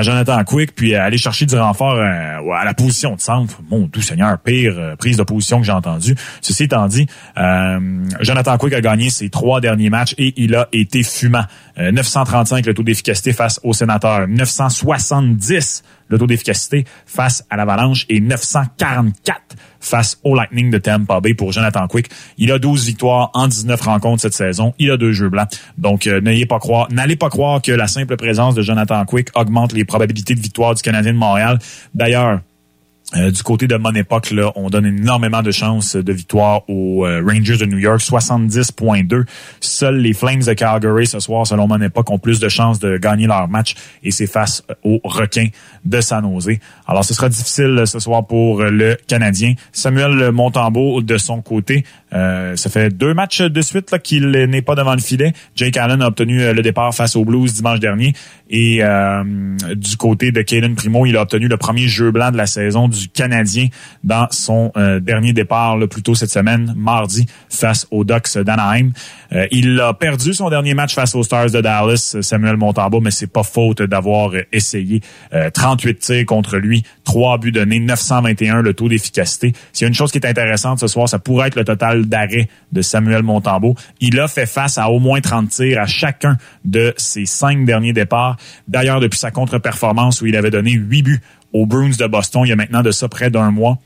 Jonathan 0.01 0.43
Quick, 0.43 0.75
puis 0.75 0.95
aller 0.95 1.17
chercher 1.17 1.45
du 1.45 1.55
renfort 1.55 1.95
euh, 1.95 2.51
à 2.51 2.65
la 2.65 2.73
position 2.73 3.15
de 3.15 3.21
centre. 3.21 3.59
Mon 3.69 3.87
doux 3.87 4.01
Seigneur, 4.01 4.37
pire 4.39 4.75
euh, 4.77 4.95
prise 4.95 5.17
de 5.17 5.23
position 5.23 5.59
que 5.59 5.65
j'ai 5.65 5.71
entendu. 5.71 6.15
Ceci 6.41 6.63
étant 6.63 6.87
dit, 6.87 7.07
euh, 7.37 7.79
Jonathan 8.21 8.57
Quick 8.57 8.73
a 8.73 8.81
gagné 8.81 9.09
ses 9.09 9.29
trois 9.29 9.61
derniers 9.61 9.89
matchs 9.89 10.15
et 10.17 10.33
il 10.37 10.55
a 10.55 10.67
été 10.71 11.03
fumant. 11.03 11.45
935 11.77 12.65
le 12.65 12.73
taux 12.73 12.81
d'efficacité 12.81 13.33
face 13.33 13.59
au 13.63 13.71
sénateur, 13.71 14.27
970 14.27 15.83
le 16.09 16.17
taux 16.17 16.25
d'efficacité 16.25 16.85
face 17.05 17.43
à 17.49 17.55
l'Avalanche 17.55 18.05
et 18.09 18.19
944 18.19 19.55
face 19.87 20.19
au 20.23 20.35
Lightning 20.35 20.69
de 20.69 20.77
Tampa 20.77 21.19
Bay 21.19 21.33
pour 21.33 21.51
Jonathan 21.51 21.87
Quick. 21.87 22.09
Il 22.37 22.51
a 22.51 22.59
12 22.59 22.85
victoires 22.85 23.31
en 23.33 23.47
19 23.47 23.79
rencontres 23.81 24.21
cette 24.21 24.33
saison. 24.33 24.73
Il 24.79 24.91
a 24.91 24.97
deux 24.97 25.11
jeux 25.11 25.29
blancs. 25.29 25.49
Donc, 25.77 26.07
euh, 26.07 26.21
n'ayez 26.21 26.45
pas 26.45 26.59
croire, 26.59 26.87
n'allez 26.91 27.15
pas 27.15 27.29
croire 27.29 27.61
que 27.61 27.71
la 27.71 27.87
simple 27.87 28.17
présence 28.17 28.55
de 28.55 28.61
Jonathan 28.61 29.05
Quick 29.05 29.29
augmente 29.35 29.73
les 29.73 29.85
probabilités 29.85 30.35
de 30.35 30.41
victoire 30.41 30.75
du 30.75 30.81
Canadien 30.81 31.13
de 31.13 31.17
Montréal. 31.17 31.59
D'ailleurs, 31.93 32.39
euh, 33.15 33.31
du 33.31 33.41
côté 33.41 33.67
de 33.67 33.75
mon 33.77 33.93
époque, 33.93 34.31
là, 34.31 34.51
on 34.55 34.69
donne 34.69 34.85
énormément 34.85 35.41
de 35.41 35.51
chances 35.51 35.95
de 35.95 36.11
victoire 36.11 36.69
aux 36.69 37.05
euh, 37.05 37.23
Rangers 37.25 37.55
de 37.55 37.65
New 37.65 37.77
York, 37.77 38.01
70.2. 38.01 39.25
Seuls 39.61 39.97
les 39.97 40.11
Flames 40.11 40.41
de 40.41 40.53
Calgary 40.53 41.07
ce 41.07 41.21
soir, 41.21 41.47
selon 41.47 41.69
mon 41.69 41.81
époque, 41.81 42.11
ont 42.11 42.19
plus 42.19 42.41
de 42.41 42.49
chances 42.49 42.79
de 42.79 42.97
gagner 42.97 43.25
leur 43.25 43.47
match 43.47 43.75
et 44.03 44.11
c'est 44.11 44.27
face 44.27 44.61
aux 44.83 44.99
requins 45.05 45.47
de 45.85 46.01
San 46.01 46.29
Jose. 46.29 46.57
Alors, 46.85 47.05
ce 47.05 47.13
sera 47.13 47.29
difficile 47.29 47.83
ce 47.85 47.99
soir 47.99 48.27
pour 48.27 48.61
le 48.63 48.97
Canadien. 49.07 49.53
Samuel 49.71 50.31
Montembeau, 50.31 51.01
de 51.01 51.17
son 51.17 51.41
côté, 51.41 51.85
euh, 52.13 52.55
ça 52.55 52.69
fait 52.69 52.89
deux 52.89 53.13
matchs 53.13 53.41
de 53.41 53.61
suite 53.61 53.93
qu'il 54.01 54.31
n'est 54.31 54.61
pas 54.61 54.75
devant 54.75 54.93
le 54.93 55.01
filet. 55.01 55.33
Jake 55.55 55.75
Allen 55.77 56.01
a 56.01 56.07
obtenu 56.07 56.41
euh, 56.41 56.53
le 56.53 56.61
départ 56.61 56.93
face 56.93 57.15
aux 57.15 57.25
Blues 57.25 57.53
dimanche 57.53 57.79
dernier. 57.79 58.13
Et 58.49 58.79
euh, 58.81 59.23
du 59.75 59.97
côté 59.97 60.31
de 60.31 60.41
Kaden 60.41 60.75
Primo, 60.75 61.05
il 61.05 61.17
a 61.17 61.21
obtenu 61.21 61.47
le 61.47 61.57
premier 61.57 61.87
jeu 61.87 62.11
blanc 62.11 62.31
de 62.31 62.37
la 62.37 62.45
saison 62.45 62.87
du 62.87 62.96
Canadien 63.13 63.67
dans 64.03 64.27
son 64.31 64.71
dernier 65.01 65.33
départ 65.33 65.77
là, 65.77 65.87
plus 65.87 66.03
tôt 66.03 66.15
cette 66.15 66.31
semaine, 66.31 66.73
mardi, 66.75 67.25
face 67.49 67.87
aux 67.91 68.03
Ducks 68.03 68.37
d'Anaheim. 68.37 68.91
il 69.51 69.79
a 69.79 69.93
perdu 69.93 70.33
son 70.33 70.49
dernier 70.49 70.73
match 70.73 70.95
face 70.95 71.15
aux 71.15 71.23
Stars 71.23 71.51
de 71.51 71.61
Dallas, 71.61 72.17
Samuel 72.21 72.57
Montembeau, 72.57 72.99
mais 72.99 73.11
c'est 73.11 73.31
pas 73.31 73.43
faute 73.43 73.81
d'avoir 73.81 74.31
essayé. 74.51 75.01
38 75.53 75.99
tirs 75.99 76.25
contre 76.25 76.57
lui, 76.57 76.83
3 77.03 77.37
buts 77.37 77.51
donnés, 77.51 77.79
921 77.79 78.61
le 78.61 78.73
taux 78.73 78.89
d'efficacité. 78.89 79.53
S'il 79.73 79.83
y 79.83 79.85
a 79.85 79.89
une 79.89 79.93
chose 79.93 80.11
qui 80.11 80.17
est 80.17 80.25
intéressante 80.27 80.79
ce 80.79 80.87
soir, 80.87 81.09
ça 81.09 81.19
pourrait 81.19 81.47
être 81.47 81.55
le 81.55 81.63
total 81.63 82.05
d'arrêt 82.05 82.47
de 82.71 82.81
Samuel 82.81 83.23
Montambeau. 83.23 83.75
Il 83.99 84.19
a 84.19 84.27
fait 84.27 84.45
face 84.45 84.77
à 84.77 84.89
au 84.89 84.99
moins 84.99 85.21
30 85.21 85.49
tirs 85.49 85.81
à 85.81 85.85
chacun 85.85 86.37
de 86.65 86.93
ses 86.97 87.25
cinq 87.25 87.65
derniers 87.65 87.93
départs. 87.93 88.37
D'ailleurs, 88.67 88.99
depuis 88.99 89.19
sa 89.19 89.31
contre-performance 89.31 90.21
où 90.21 90.25
il 90.25 90.35
avait 90.35 90.51
donné 90.51 90.71
huit 90.71 91.03
buts 91.03 91.21
aux 91.53 91.65
Bruins 91.65 91.91
de 91.97 92.07
Boston, 92.07 92.43
il 92.45 92.49
y 92.49 92.51
a 92.51 92.55
maintenant 92.55 92.81
de 92.81 92.91
ça 92.91 93.07
près 93.07 93.29
d'un 93.29 93.51
mois 93.51 93.79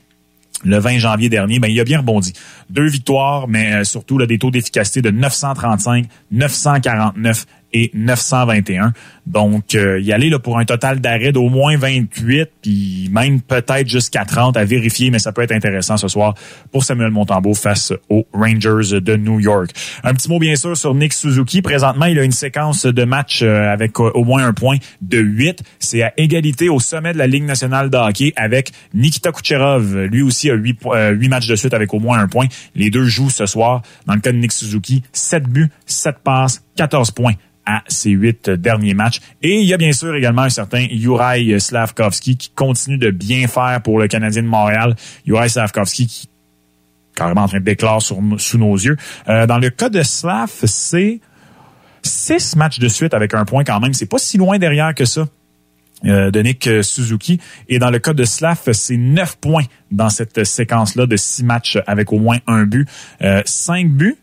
le 0.64 0.78
20 0.78 0.98
janvier 0.98 1.28
dernier, 1.28 1.58
ben, 1.58 1.68
il 1.68 1.80
a 1.80 1.84
bien 1.84 1.98
rebondi. 1.98 2.32
Deux 2.70 2.86
victoires, 2.86 3.48
mais 3.48 3.72
euh, 3.72 3.84
surtout 3.84 4.18
des 4.26 4.38
taux 4.38 4.50
d'efficacité 4.50 5.02
de 5.02 5.10
935, 5.10 6.06
949 6.30 7.46
et 7.72 7.90
921. 7.94 8.92
Donc, 9.26 9.74
euh, 9.74 10.00
y 10.00 10.12
aller 10.12 10.28
là, 10.30 10.38
pour 10.38 10.58
un 10.58 10.64
total 10.64 11.00
d'arrêt 11.00 11.32
d'au 11.32 11.48
moins 11.48 11.76
28, 11.76 12.50
puis 12.60 13.08
même 13.12 13.40
peut-être 13.40 13.88
jusqu'à 13.88 14.24
30 14.24 14.56
à 14.56 14.64
vérifier, 14.64 15.10
mais 15.10 15.20
ça 15.20 15.32
peut 15.32 15.42
être 15.42 15.52
intéressant 15.52 15.96
ce 15.96 16.08
soir 16.08 16.34
pour 16.72 16.84
Samuel 16.84 17.10
Montembeau 17.10 17.54
face 17.54 17.92
aux 18.08 18.26
Rangers 18.32 19.00
de 19.00 19.16
New 19.16 19.38
York. 19.38 19.70
Un 20.02 20.14
petit 20.14 20.28
mot 20.28 20.40
bien 20.40 20.56
sûr 20.56 20.76
sur 20.76 20.94
Nick 20.94 21.12
Suzuki. 21.12 21.62
Présentement, 21.62 22.06
il 22.06 22.18
a 22.18 22.24
une 22.24 22.32
séquence 22.32 22.84
de 22.84 23.04
matchs 23.04 23.42
euh, 23.42 23.72
avec 23.72 23.98
euh, 24.00 24.10
au 24.14 24.24
moins 24.24 24.44
un 24.44 24.52
point 24.52 24.78
de 25.00 25.18
8. 25.18 25.62
C'est 25.78 26.02
à 26.02 26.12
égalité 26.16 26.68
au 26.68 26.80
sommet 26.80 27.12
de 27.12 27.18
la 27.18 27.28
Ligue 27.28 27.44
nationale 27.44 27.90
de 27.90 27.96
hockey 27.96 28.32
avec 28.34 28.72
Nikita 28.92 29.30
Kucherov. 29.30 29.96
Lui 30.06 30.22
aussi 30.22 30.50
a 30.50 30.54
8, 30.54 30.80
8 31.12 31.28
matchs 31.28 31.46
de 31.46 31.54
suite 31.54 31.74
avec 31.74 31.94
au 31.94 32.00
moins 32.00 32.18
un 32.18 32.26
point. 32.26 32.46
Les 32.74 32.90
deux 32.90 33.06
jouent 33.06 33.30
ce 33.30 33.46
soir. 33.46 33.82
Dans 34.06 34.14
le 34.14 34.20
cas 34.20 34.32
de 34.32 34.38
Nick 34.38 34.52
Suzuki, 34.52 35.02
7 35.12 35.44
buts, 35.44 35.70
7 35.86 36.16
passes, 36.24 36.64
14 36.76 37.12
points 37.12 37.34
à 37.66 37.82
ses 37.88 38.10
huit 38.10 38.50
derniers 38.50 38.94
matchs. 38.94 39.20
Et 39.42 39.60
il 39.60 39.66
y 39.66 39.74
a 39.74 39.76
bien 39.76 39.92
sûr 39.92 40.14
également 40.14 40.42
un 40.42 40.50
certain 40.50 40.86
Juraj 40.90 41.58
Slavkovski 41.58 42.36
qui 42.36 42.50
continue 42.50 42.98
de 42.98 43.10
bien 43.10 43.46
faire 43.46 43.80
pour 43.82 43.98
le 43.98 44.08
Canadien 44.08 44.42
de 44.42 44.48
Montréal. 44.48 44.96
Juraj 45.26 45.50
Slavkovski 45.50 46.06
qui 46.06 46.26
est 46.26 46.32
carrément 47.16 47.42
en 47.42 47.48
train 47.48 47.60
de 47.60 47.64
déclarer 47.64 48.00
sous 48.00 48.58
nos 48.58 48.74
yeux. 48.74 48.96
Euh, 49.28 49.46
dans 49.46 49.58
le 49.58 49.70
cas 49.70 49.88
de 49.88 50.02
Slav, 50.02 50.50
c'est 50.64 51.20
six 52.02 52.56
matchs 52.56 52.78
de 52.78 52.88
suite 52.88 53.14
avec 53.14 53.34
un 53.34 53.44
point 53.44 53.64
quand 53.64 53.80
même. 53.80 53.94
C'est 53.94 54.06
pas 54.06 54.18
si 54.18 54.38
loin 54.38 54.58
derrière 54.58 54.94
que 54.94 55.04
ça. 55.04 55.26
Euh, 56.04 56.32
de 56.32 56.40
Nick 56.40 56.68
Suzuki. 56.82 57.38
Et 57.68 57.78
dans 57.78 57.90
le 57.90 58.00
cas 58.00 58.12
de 58.12 58.24
Slav, 58.24 58.58
c'est 58.72 58.96
neuf 58.96 59.36
points 59.36 59.62
dans 59.92 60.10
cette 60.10 60.42
séquence-là 60.42 61.06
de 61.06 61.16
six 61.16 61.44
matchs 61.44 61.78
avec 61.86 62.12
au 62.12 62.18
moins 62.18 62.38
un 62.48 62.64
but. 62.64 62.88
Euh, 63.20 63.40
cinq 63.46 63.88
buts 63.88 64.16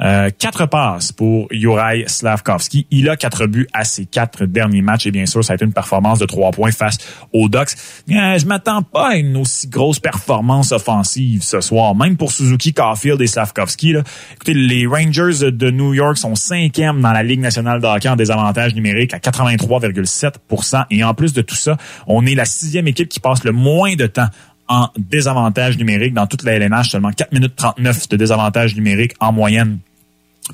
Euh, 0.00 0.30
quatre 0.36 0.66
passes 0.66 1.12
pour 1.12 1.48
Juraj 1.50 2.04
Slavkovski. 2.06 2.86
Il 2.90 3.08
a 3.08 3.16
quatre 3.16 3.46
buts 3.46 3.66
à 3.72 3.84
ses 3.84 4.06
quatre 4.06 4.44
derniers 4.44 4.82
matchs 4.82 5.06
et 5.06 5.10
bien 5.10 5.26
sûr, 5.26 5.42
ça 5.42 5.54
a 5.54 5.56
été 5.56 5.64
une 5.64 5.72
performance 5.72 6.18
de 6.18 6.26
trois 6.26 6.50
points 6.52 6.70
face 6.70 6.98
aux 7.32 7.48
Ducks. 7.48 7.74
Euh, 8.10 8.38
je 8.38 8.46
m'attends 8.46 8.82
pas 8.82 9.10
à 9.10 9.16
une 9.16 9.36
aussi 9.36 9.68
grosse 9.68 9.98
performance 9.98 10.72
offensive 10.72 11.42
ce 11.42 11.60
soir, 11.60 11.94
même 11.94 12.16
pour 12.16 12.32
Suzuki, 12.32 12.72
Caulfield 12.72 13.20
et 13.20 13.26
Slavkovski. 13.26 13.92
Là. 13.92 14.02
Écoutez, 14.34 14.54
les 14.54 14.86
Rangers 14.86 15.50
de 15.50 15.70
New 15.70 15.94
York 15.94 16.16
sont 16.16 16.34
cinquièmes 16.34 17.00
dans 17.00 17.12
la 17.12 17.22
Ligue 17.22 17.40
nationale 17.40 17.80
de 17.80 17.86
hockey 17.86 18.08
en 18.08 18.16
désavantage 18.16 18.74
numérique 18.74 19.14
à 19.14 19.18
83,7% 19.18 20.84
et 20.90 21.02
en 21.02 21.14
plus 21.14 21.32
de 21.32 21.42
tout 21.42 21.56
ça, 21.56 21.76
on 22.06 22.24
est 22.24 22.34
la 22.34 22.44
sixième 22.44 22.86
équipe 22.86 23.08
qui 23.08 23.20
passe 23.20 23.42
le 23.44 23.52
moins 23.52 23.96
de 23.96 24.06
temps 24.06 24.28
en 24.68 24.88
désavantage 24.96 25.78
numérique 25.78 26.14
dans 26.14 26.26
toute 26.26 26.42
la 26.44 26.52
LNH, 26.52 26.90
seulement 26.90 27.10
4 27.10 27.32
minutes 27.32 27.56
39 27.56 28.08
de 28.10 28.16
désavantage 28.16 28.76
numérique 28.76 29.14
en 29.18 29.32
moyenne 29.32 29.78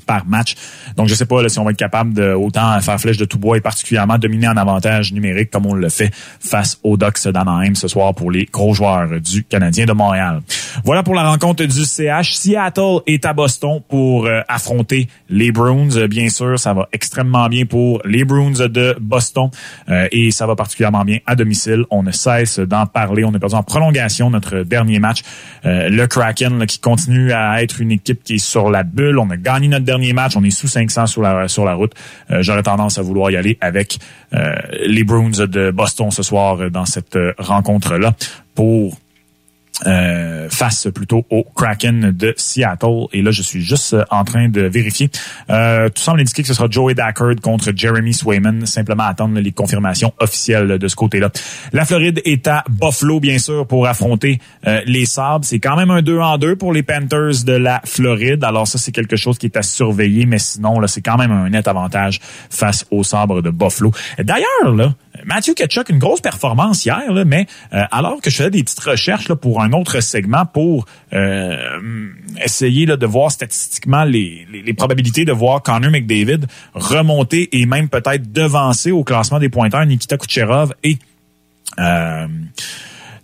par 0.05 0.25
match. 0.25 0.55
Donc, 0.95 1.07
je 1.07 1.15
sais 1.15 1.25
pas 1.25 1.41
là, 1.41 1.49
si 1.49 1.59
on 1.59 1.63
va 1.63 1.71
être 1.71 1.77
capable 1.77 2.13
de 2.13 2.33
autant 2.33 2.79
faire 2.81 2.99
flèche 2.99 3.17
de 3.17 3.25
tout 3.25 3.39
bois 3.39 3.57
et 3.57 3.61
particulièrement 3.61 4.17
dominer 4.17 4.47
en 4.47 4.57
avantage 4.57 5.13
numérique 5.13 5.51
comme 5.51 5.65
on 5.65 5.73
le 5.73 5.89
fait 5.89 6.11
face 6.39 6.79
aux 6.83 6.97
Ducks 6.97 7.27
d'Anaheim 7.27 7.75
ce 7.75 7.87
soir 7.87 8.13
pour 8.13 8.31
les 8.31 8.45
gros 8.45 8.73
joueurs 8.73 9.19
du 9.21 9.43
Canadien 9.43 9.85
de 9.85 9.93
Montréal. 9.93 10.41
Voilà 10.83 11.03
pour 11.03 11.15
la 11.15 11.29
rencontre 11.29 11.63
du 11.63 11.85
CH. 11.85 12.33
Seattle 12.33 12.99
est 13.07 13.25
à 13.25 13.33
Boston 13.33 13.81
pour 13.87 14.25
euh, 14.25 14.41
affronter 14.47 15.07
les 15.29 15.51
Bruins. 15.51 16.07
Bien 16.07 16.29
sûr, 16.29 16.59
ça 16.59 16.73
va 16.73 16.87
extrêmement 16.91 17.47
bien 17.47 17.65
pour 17.65 18.01
les 18.05 18.25
Bruins 18.25 18.67
de 18.67 18.95
Boston 18.99 19.49
euh, 19.89 20.07
et 20.11 20.31
ça 20.31 20.45
va 20.47 20.55
particulièrement 20.55 21.05
bien 21.05 21.19
à 21.25 21.35
domicile. 21.35 21.85
On 21.89 22.03
ne 22.03 22.11
cesse 22.11 22.59
d'en 22.59 22.85
parler. 22.85 23.23
On 23.23 23.33
est 23.33 23.39
perdu 23.39 23.55
en 23.55 23.63
prolongation 23.63 24.29
notre 24.29 24.63
dernier 24.63 24.99
match. 24.99 25.21
Euh, 25.65 25.89
le 25.89 26.07
Kraken 26.07 26.65
qui 26.65 26.79
continue 26.79 27.31
à 27.31 27.61
être 27.63 27.81
une 27.81 27.91
équipe 27.91 28.23
qui 28.23 28.35
est 28.35 28.37
sur 28.37 28.69
la 28.69 28.83
bulle. 28.83 29.17
On 29.19 29.29
a 29.29 29.37
gagné 29.37 29.67
notre 29.67 29.84
dernier 29.85 30.13
match. 30.13 30.35
On 30.35 30.43
est 30.43 30.49
sous 30.49 30.67
500 30.67 31.07
sur 31.07 31.21
la, 31.21 31.47
sur 31.47 31.65
la 31.65 31.73
route. 31.73 31.93
Euh, 32.31 32.41
j'aurais 32.41 32.63
tendance 32.63 32.97
à 32.97 33.01
vouloir 33.01 33.31
y 33.31 33.37
aller 33.37 33.57
avec 33.61 33.99
euh, 34.33 34.55
les 34.85 35.03
Bruins 35.03 35.29
de 35.29 35.71
Boston 35.71 36.11
ce 36.11 36.23
soir 36.23 36.59
euh, 36.59 36.69
dans 36.69 36.85
cette 36.85 37.17
rencontre-là 37.37 38.13
pour 38.53 38.97
euh, 39.85 40.49
face 40.49 40.87
plutôt 40.93 41.25
au 41.29 41.43
Kraken 41.43 42.11
de 42.11 42.33
Seattle. 42.37 43.07
Et 43.11 43.21
là, 43.21 43.31
je 43.31 43.41
suis 43.41 43.61
juste 43.61 43.93
euh, 43.93 44.03
en 44.09 44.23
train 44.23 44.47
de 44.47 44.61
vérifier. 44.61 45.09
Euh, 45.49 45.89
tout 45.89 46.01
semble 46.01 46.21
indiquer 46.21 46.43
que 46.43 46.47
ce 46.47 46.53
sera 46.53 46.67
Joey 46.69 46.93
Dackard 46.93 47.35
contre 47.41 47.71
Jeremy 47.75 48.13
Swayman. 48.13 48.65
Simplement 48.65 49.03
attendre 49.03 49.39
les 49.39 49.51
confirmations 49.51 50.13
officielles 50.19 50.77
de 50.77 50.87
ce 50.87 50.95
côté-là. 50.95 51.29
La 51.73 51.85
Floride 51.85 52.21
est 52.23 52.47
à 52.47 52.63
Buffalo, 52.69 53.19
bien 53.19 53.37
sûr, 53.37 53.67
pour 53.67 53.87
affronter 53.87 54.39
euh, 54.65 54.81
les 54.85 55.05
Sabres. 55.05 55.45
C'est 55.45 55.59
quand 55.59 55.75
même 55.75 55.91
un 55.91 56.01
2 56.01 56.19
en 56.19 56.37
2 56.37 56.55
pour 56.55 56.71
les 56.71 56.83
Panthers 56.83 57.43
de 57.45 57.53
la 57.53 57.81
Floride. 57.83 58.43
Alors 58.43 58.67
ça, 58.67 58.77
c'est 58.77 58.91
quelque 58.91 59.17
chose 59.17 59.37
qui 59.37 59.47
est 59.47 59.57
à 59.57 59.61
surveiller. 59.61 60.25
Mais 60.25 60.39
sinon, 60.39 60.79
là, 60.79 60.87
c'est 60.87 61.01
quand 61.01 61.17
même 61.17 61.31
un 61.31 61.49
net 61.49 61.67
avantage 61.67 62.21
face 62.49 62.85
aux 62.91 63.03
Sabres 63.03 63.41
de 63.41 63.49
Buffalo. 63.49 63.91
D'ailleurs, 64.19 64.73
là, 64.73 64.93
Matthew 65.23 65.53
Ketchuk, 65.55 65.89
une 65.89 65.99
grosse 65.99 66.21
performance 66.21 66.85
hier, 66.85 67.01
mais 67.25 67.47
euh, 67.73 67.83
alors 67.91 68.21
que 68.21 68.29
je 68.29 68.37
faisais 68.37 68.51
des 68.51 68.63
petites 68.63 68.79
recherches 68.79 69.29
là, 69.29 69.35
pour 69.35 69.61
un 69.61 69.71
autre 69.71 70.01
segment 70.01 70.45
pour 70.45 70.85
euh, 71.13 72.09
essayer 72.43 72.85
là, 72.85 72.97
de 72.97 73.05
voir 73.05 73.31
statistiquement 73.31 74.03
les, 74.03 74.47
les, 74.51 74.73
probabilités 74.73 75.25
de 75.25 75.31
voir 75.31 75.61
Connor 75.61 75.91
McDavid 75.91 76.47
remonter 76.73 77.49
et 77.57 77.65
même 77.65 77.89
peut-être 77.89 78.31
devancer 78.31 78.91
au 78.91 79.03
classement 79.03 79.39
des 79.39 79.49
pointeurs 79.49 79.85
Nikita 79.85 80.17
Kucherov 80.17 80.73
et 80.83 80.97
euh, 81.79 82.27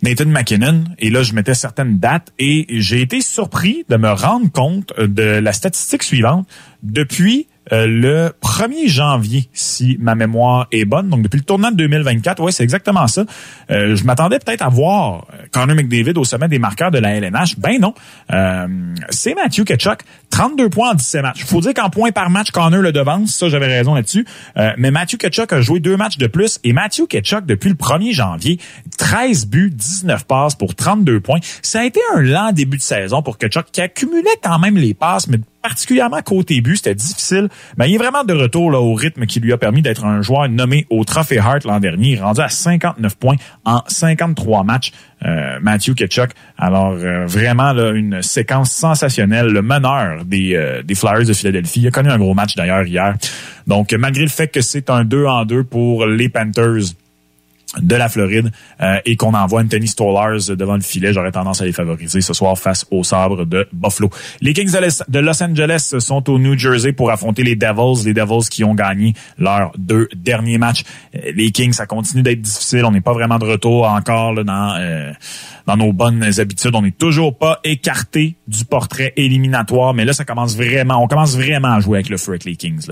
Nathan 0.02 0.26
McKinnon. 0.26 0.84
Et 0.98 1.10
là, 1.10 1.22
je 1.22 1.32
mettais 1.34 1.54
certaines 1.54 1.98
dates 1.98 2.32
et 2.38 2.66
j'ai 2.70 3.02
été 3.02 3.20
surpris 3.20 3.84
de 3.88 3.96
me 3.96 4.10
rendre 4.10 4.50
compte 4.50 4.92
de 4.98 5.22
la 5.22 5.52
statistique 5.52 6.02
suivante. 6.02 6.48
Depuis 6.82 7.46
euh, 7.72 7.86
le 7.86 8.32
1er 8.42 8.88
janvier, 8.88 9.48
si 9.52 9.96
ma 10.00 10.14
mémoire 10.14 10.66
est 10.72 10.84
bonne. 10.84 11.08
Donc, 11.08 11.22
depuis 11.22 11.38
le 11.38 11.44
tournant 11.44 11.70
de 11.70 11.76
2024, 11.76 12.42
oui, 12.42 12.52
c'est 12.52 12.64
exactement 12.64 13.06
ça. 13.06 13.24
Euh, 13.70 13.94
je 13.94 14.04
m'attendais 14.04 14.38
peut-être 14.40 14.62
à 14.62 14.68
voir 14.68 15.26
euh, 15.32 15.44
Connor 15.52 15.76
McDavid 15.76 16.14
au 16.16 16.24
sommet 16.24 16.48
des 16.48 16.58
marqueurs 16.58 16.90
de 16.90 16.98
la 16.98 17.14
LNH. 17.14 17.58
Ben 17.58 17.78
non. 17.80 17.94
c'est 19.10 19.34
Matthew 19.34 19.64
Ketchuk, 19.64 20.00
32 20.30 20.70
points 20.70 20.90
en 20.90 20.94
17 20.94 21.22
matchs. 21.22 21.44
faut 21.44 21.60
dire 21.60 21.74
qu'en 21.74 21.90
points 21.90 22.10
par 22.10 22.30
match, 22.30 22.50
Connor 22.50 22.80
le 22.80 22.92
devance. 22.92 23.34
Ça, 23.34 23.48
j'avais 23.48 23.66
raison 23.66 23.94
là-dessus. 23.94 24.26
mais 24.76 24.90
Matthew 24.90 25.18
Ketchuk 25.18 25.52
a 25.52 25.60
joué 25.60 25.80
deux 25.80 25.96
matchs 25.96 26.18
de 26.18 26.26
plus. 26.26 26.58
Et 26.64 26.72
Matthew 26.72 27.06
Ketchuk, 27.08 27.46
depuis 27.46 27.68
le 27.68 27.76
1er 27.76 28.12
janvier, 28.12 28.58
13 28.98 29.46
buts, 29.46 29.70
19 29.70 30.24
passes 30.24 30.54
pour 30.54 30.74
32 30.74 31.20
points. 31.20 31.40
Ça 31.62 31.80
a 31.80 31.84
été 31.84 32.00
un 32.14 32.22
lent 32.22 32.52
début 32.52 32.78
de 32.78 32.82
saison 32.82 33.22
pour 33.22 33.38
Ketchuk 33.38 33.66
qui 33.70 33.80
accumulait 33.80 34.28
quand 34.42 34.58
même 34.58 34.76
les 34.76 34.94
passes, 34.94 35.28
mais 35.28 35.38
particulièrement 35.62 36.20
côté 36.22 36.60
but, 36.60 36.76
c'était 36.76 36.94
difficile. 36.94 37.48
Mais 37.76 37.88
il 37.88 37.94
est 37.94 37.98
vraiment 37.98 38.24
de 38.24 38.34
retour 38.34 38.70
là, 38.70 38.80
au 38.80 38.94
rythme 38.94 39.26
qui 39.26 39.40
lui 39.40 39.52
a 39.52 39.58
permis 39.58 39.82
d'être 39.82 40.04
un 40.04 40.22
joueur 40.22 40.48
nommé 40.48 40.86
au 40.90 41.04
Trophée 41.04 41.38
Hart 41.38 41.64
l'an 41.64 41.80
dernier, 41.80 42.18
rendu 42.20 42.40
à 42.40 42.48
59 42.48 43.16
points 43.16 43.36
en 43.64 43.82
53 43.86 44.64
matchs. 44.64 44.92
Euh, 45.24 45.58
Matthew 45.62 45.94
Ketchuk. 45.94 46.30
Alors 46.58 46.94
euh, 46.94 47.26
vraiment 47.26 47.72
là, 47.72 47.92
une 47.92 48.22
séquence 48.22 48.72
sensationnelle. 48.72 49.46
Le 49.46 49.62
meneur 49.62 50.24
des, 50.24 50.54
euh, 50.56 50.82
des 50.82 50.96
Flyers 50.96 51.24
de 51.24 51.32
Philadelphie. 51.32 51.80
Il 51.80 51.86
a 51.86 51.90
connu 51.92 52.10
un 52.10 52.18
gros 52.18 52.34
match 52.34 52.56
d'ailleurs 52.56 52.84
hier. 52.84 53.14
Donc 53.68 53.92
malgré 53.92 54.22
le 54.22 54.28
fait 54.28 54.48
que 54.48 54.60
c'est 54.60 54.90
un 54.90 55.04
2 55.04 55.26
en 55.26 55.44
2 55.44 55.62
pour 55.64 56.06
les 56.06 56.28
Panthers, 56.28 56.94
de 57.80 57.96
la 57.96 58.08
Floride 58.08 58.50
euh, 58.80 58.98
et 59.04 59.16
qu'on 59.16 59.34
envoie 59.34 59.62
Anthony 59.62 59.86
Stollars 59.86 60.56
devant 60.56 60.74
le 60.74 60.82
filet, 60.82 61.12
j'aurais 61.12 61.32
tendance 61.32 61.62
à 61.62 61.64
les 61.64 61.72
favoriser 61.72 62.20
ce 62.20 62.34
soir 62.34 62.58
face 62.58 62.86
aux 62.90 63.04
sabres 63.04 63.46
de 63.46 63.66
Buffalo. 63.72 64.10
Les 64.40 64.52
Kings 64.52 64.70
de 65.08 65.18
Los 65.18 65.42
Angeles 65.42 65.94
sont 65.98 66.28
au 66.30 66.38
New 66.38 66.58
Jersey 66.58 66.92
pour 66.92 67.10
affronter 67.10 67.42
les 67.42 67.56
Devils, 67.56 68.04
les 68.04 68.14
Devils 68.14 68.48
qui 68.50 68.64
ont 68.64 68.74
gagné 68.74 69.14
leurs 69.38 69.72
deux 69.78 70.08
derniers 70.14 70.58
matchs. 70.58 70.84
Euh, 71.14 71.32
les 71.34 71.50
Kings, 71.50 71.72
ça 71.72 71.86
continue 71.86 72.22
d'être 72.22 72.42
difficile, 72.42 72.84
on 72.84 72.92
n'est 72.92 73.00
pas 73.00 73.14
vraiment 73.14 73.38
de 73.38 73.46
retour 73.46 73.86
encore 73.88 74.34
là, 74.34 74.44
dans 74.44 74.76
euh, 74.78 75.12
dans 75.66 75.76
nos 75.76 75.92
bonnes 75.92 76.24
habitudes. 76.38 76.74
On 76.74 76.82
n'est 76.82 76.90
toujours 76.90 77.36
pas 77.36 77.60
écarté 77.64 78.36
du 78.48 78.64
portrait 78.64 79.12
éliminatoire, 79.16 79.94
mais 79.94 80.04
là, 80.04 80.12
ça 80.12 80.24
commence 80.24 80.56
vraiment, 80.56 81.02
on 81.02 81.08
commence 81.08 81.36
vraiment 81.36 81.72
à 81.72 81.80
jouer 81.80 81.98
avec 81.98 82.08
le 82.08 82.16
feu 82.16 82.38
Kings. 82.38 82.88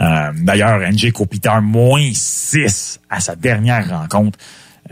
Euh, 0.00 0.32
D'ailleurs, 0.36 0.80
NJ 0.80 1.12
Kopitar, 1.12 1.62
moins 1.62 2.10
6 2.12 3.00
à 3.08 3.20
sa 3.20 3.36
dernière 3.36 3.88
rencontre. 3.88 4.38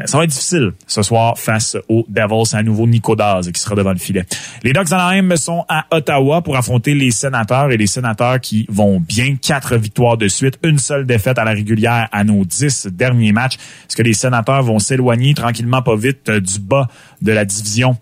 Euh, 0.01 0.07
ça 0.07 0.19
va 0.19 0.25
être 0.25 0.31
difficile 0.31 0.73
ce 0.87 1.03
soir 1.03 1.39
face 1.39 1.77
aux 1.89 2.05
Devils. 2.09 2.55
à 2.55 2.63
nouveau 2.63 2.87
Nico 2.87 3.17
Daz 3.17 3.51
qui 3.51 3.61
sera 3.61 3.75
devant 3.75 3.93
le 3.93 3.99
filet. 3.99 4.25
Les 4.63 4.73
Ducks 4.73 4.89
d'Anaheim 4.89 5.37
sont 5.37 5.65
à 5.69 5.87
Ottawa 5.91 6.43
pour 6.43 6.57
affronter 6.57 6.95
les 6.95 7.11
sénateurs 7.11 7.71
et 7.71 7.77
les 7.77 7.87
sénateurs 7.87 8.41
qui 8.41 8.67
vont 8.69 9.01
bien. 9.01 9.37
Quatre 9.37 9.77
victoires 9.77 10.17
de 10.17 10.29
suite, 10.29 10.59
une 10.63 10.79
seule 10.79 11.07
défaite 11.07 11.39
à 11.39 11.45
la 11.45 11.53
régulière 11.53 12.09
à 12.13 12.25
nos 12.25 12.45
dix 12.45 12.87
derniers 12.87 13.33
matchs. 13.33 13.57
Est-ce 13.57 13.97
que 13.97 14.03
les 14.03 14.15
sénateurs 14.15 14.63
vont 14.63 14.79
s'éloigner 14.79 15.35
tranquillement, 15.35 15.83
pas 15.83 15.97
vite, 15.97 16.29
euh, 16.29 16.41
du 16.41 16.59
bas 16.59 16.89
de 17.23 17.33
la 17.33 17.45
division? 17.45 17.97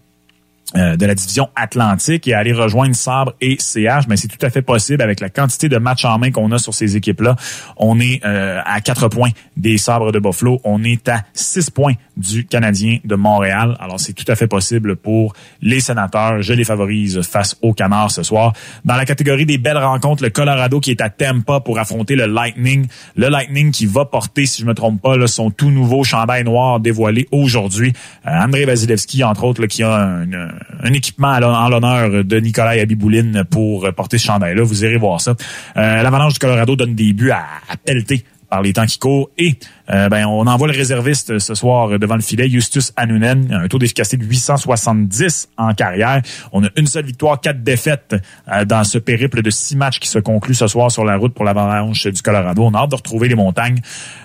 Euh, 0.77 0.97
de 0.97 1.07
la 1.07 1.15
division 1.15 1.49
Atlantique 1.57 2.29
et 2.29 2.35
aller 2.35 2.53
rejoindre 2.53 2.95
Sabre 2.95 3.33
et 3.41 3.57
CH, 3.59 4.07
mais 4.07 4.19
c'est 4.19 4.29
tout 4.29 4.45
à 4.45 4.51
fait 4.51 4.61
possible 4.61 5.03
avec 5.03 5.21
la 5.21 5.31
quantité 5.31 5.71
de 5.71 5.79
matchs 5.79 6.05
en 6.05 6.19
main 6.19 6.31
qu'on 6.31 6.53
a 6.53 6.59
sur 6.59 6.75
ces 6.75 6.95
équipes-là. 6.95 7.37
On 7.79 7.99
est 8.01 8.21
euh, 8.27 8.61
à 8.67 8.83
quatre 8.83 9.09
points 9.09 9.31
des 9.57 9.79
Sabres 9.79 10.13
de 10.13 10.19
Buffalo, 10.19 10.61
on 10.65 10.85
est 10.85 11.09
à 11.09 11.23
six 11.33 11.71
points 11.71 11.95
du 12.19 12.45
Canadien 12.45 12.99
de 13.03 13.15
Montréal. 13.15 13.79
Alors 13.81 13.99
c'est 13.99 14.13
tout 14.13 14.27
à 14.29 14.35
fait 14.35 14.47
possible 14.47 14.97
pour 14.97 15.35
les 15.63 15.81
sénateurs. 15.81 16.43
Je 16.43 16.53
les 16.53 16.65
favorise 16.65 17.23
face 17.23 17.57
aux 17.63 17.73
Canards 17.73 18.11
ce 18.11 18.23
soir. 18.23 18.53
Dans 18.85 18.97
la 18.97 19.07
catégorie 19.07 19.47
des 19.47 19.57
belles 19.57 19.79
rencontres, 19.79 20.23
le 20.23 20.31
Colorado 20.31 20.81
qui 20.81 20.91
est 20.91 21.01
à 21.01 21.09
Tampa 21.09 21.61
pour 21.61 21.79
affronter 21.79 22.15
le 22.15 22.27
Lightning. 22.27 22.87
Le 23.17 23.29
Lightning 23.29 23.71
qui 23.71 23.87
va 23.87 24.05
porter, 24.05 24.45
si 24.45 24.61
je 24.61 24.67
me 24.67 24.75
trompe 24.75 25.01
pas, 25.01 25.17
là, 25.17 25.27
son 25.27 25.51
tout 25.51 25.71
nouveau 25.71 26.05
chandail 26.05 26.45
noir 26.45 26.81
dévoilé 26.81 27.27
aujourd'hui. 27.33 27.95
Euh, 28.27 28.31
André 28.31 28.67
Vasilevski, 28.67 29.25
entre 29.25 29.45
autres, 29.45 29.65
qui 29.67 29.83
a 29.83 29.95
un 29.95 30.58
un 30.83 30.93
équipement 30.93 31.29
en 31.29 31.69
l'honneur 31.69 32.25
de 32.25 32.41
Nicolas 32.41 32.71
Abibouline 32.71 33.45
pour 33.51 33.89
porter 33.95 34.19
ce 34.19 34.27
chandail-là. 34.27 34.63
Vous 34.63 34.85
irez 34.85 34.97
voir 34.97 35.21
ça. 35.21 35.35
Euh, 35.77 36.03
L'Avalanche 36.03 36.35
du 36.35 36.39
Colorado 36.39 36.77
donne 36.77 36.95
des 36.95 37.13
buts 37.13 37.31
à, 37.31 37.45
à 37.69 37.77
pelleter 37.77 38.25
par 38.49 38.63
les 38.63 38.73
temps 38.73 38.87
qui 38.87 38.99
courent. 38.99 39.31
Et 39.39 39.59
euh, 39.91 40.09
ben, 40.09 40.27
on 40.27 40.47
envoie 40.47 40.69
le 40.69 40.77
réserviste 40.77 41.39
ce 41.39 41.55
soir 41.55 41.99
devant 41.99 42.17
le 42.17 42.23
filet, 42.23 42.49
Justus 42.49 42.93
Anunen, 42.97 43.53
un 43.53 43.69
taux 43.69 43.79
d'efficacité 43.79 44.17
de 44.17 44.25
870 44.25 45.51
en 45.57 45.75
carrière. 45.75 46.23
On 46.53 46.65
a 46.65 46.69
une 46.77 46.87
seule 46.87 47.05
victoire, 47.05 47.41
quatre 47.41 47.63
défaites 47.63 48.17
euh, 48.51 48.65
dans 48.65 48.85
ce 48.85 48.99
périple 48.99 49.43
de 49.43 49.51
six 49.51 49.77
matchs 49.77 49.99
qui 49.99 50.09
se 50.09 50.19
conclut 50.19 50.55
ce 50.55 50.67
soir 50.67 50.91
sur 50.91 51.05
la 51.05 51.17
route 51.17 51.35
pour 51.35 51.45
l'avalanche 51.45 52.07
du 52.07 52.23
Colorado. 52.23 52.63
On 52.65 52.75
a 52.75 52.79
hâte 52.79 52.91
de 52.91 52.97
retrouver 52.97 53.29
les 53.29 53.35
montagnes. 53.35 53.81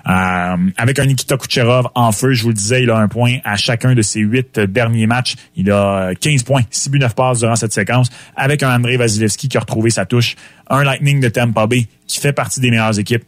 Euh, 0.08 0.56
avec 0.78 1.00
un 1.00 1.06
Nikita 1.06 1.38
Kucherov 1.38 1.90
en 1.96 2.12
feu, 2.12 2.34
je 2.34 2.44
vous 2.44 2.50
le 2.50 2.56
disais, 2.56 2.84
il 2.84 2.90
a 2.90 2.98
un 2.98 3.08
point 3.08 3.38
à 3.44 3.56
chacun 3.56 3.94
de 3.94 4.02
ses 4.02 4.20
huit 4.20 4.60
derniers 4.60 5.08
matchs. 5.08 5.36
Il 5.56 5.72
a 5.72 6.14
15 6.20 6.44
points, 6.44 6.62
6 6.70 6.90
buts, 6.90 7.00
9 7.00 7.16
passes 7.16 7.40
durant 7.40 7.56
cette 7.56 7.74
séquence. 7.74 8.10
Avec 8.36 8.64
un 8.64 8.76
André 8.76 8.98
Vasilevski 8.98 9.50
qui 9.50 9.58
a 9.58 9.62
retrouvé 9.62 9.90
sa 9.90 10.06
touche. 10.06 10.36
Un 10.70 10.84
Lightning 10.84 11.20
de 11.20 11.30
Tampa 11.30 11.68
Bay 11.68 11.88
qui 12.08 12.20
fait 12.20 12.34
partie 12.34 12.60
des 12.60 12.70
meilleures 12.70 12.98
équipes 13.00 13.24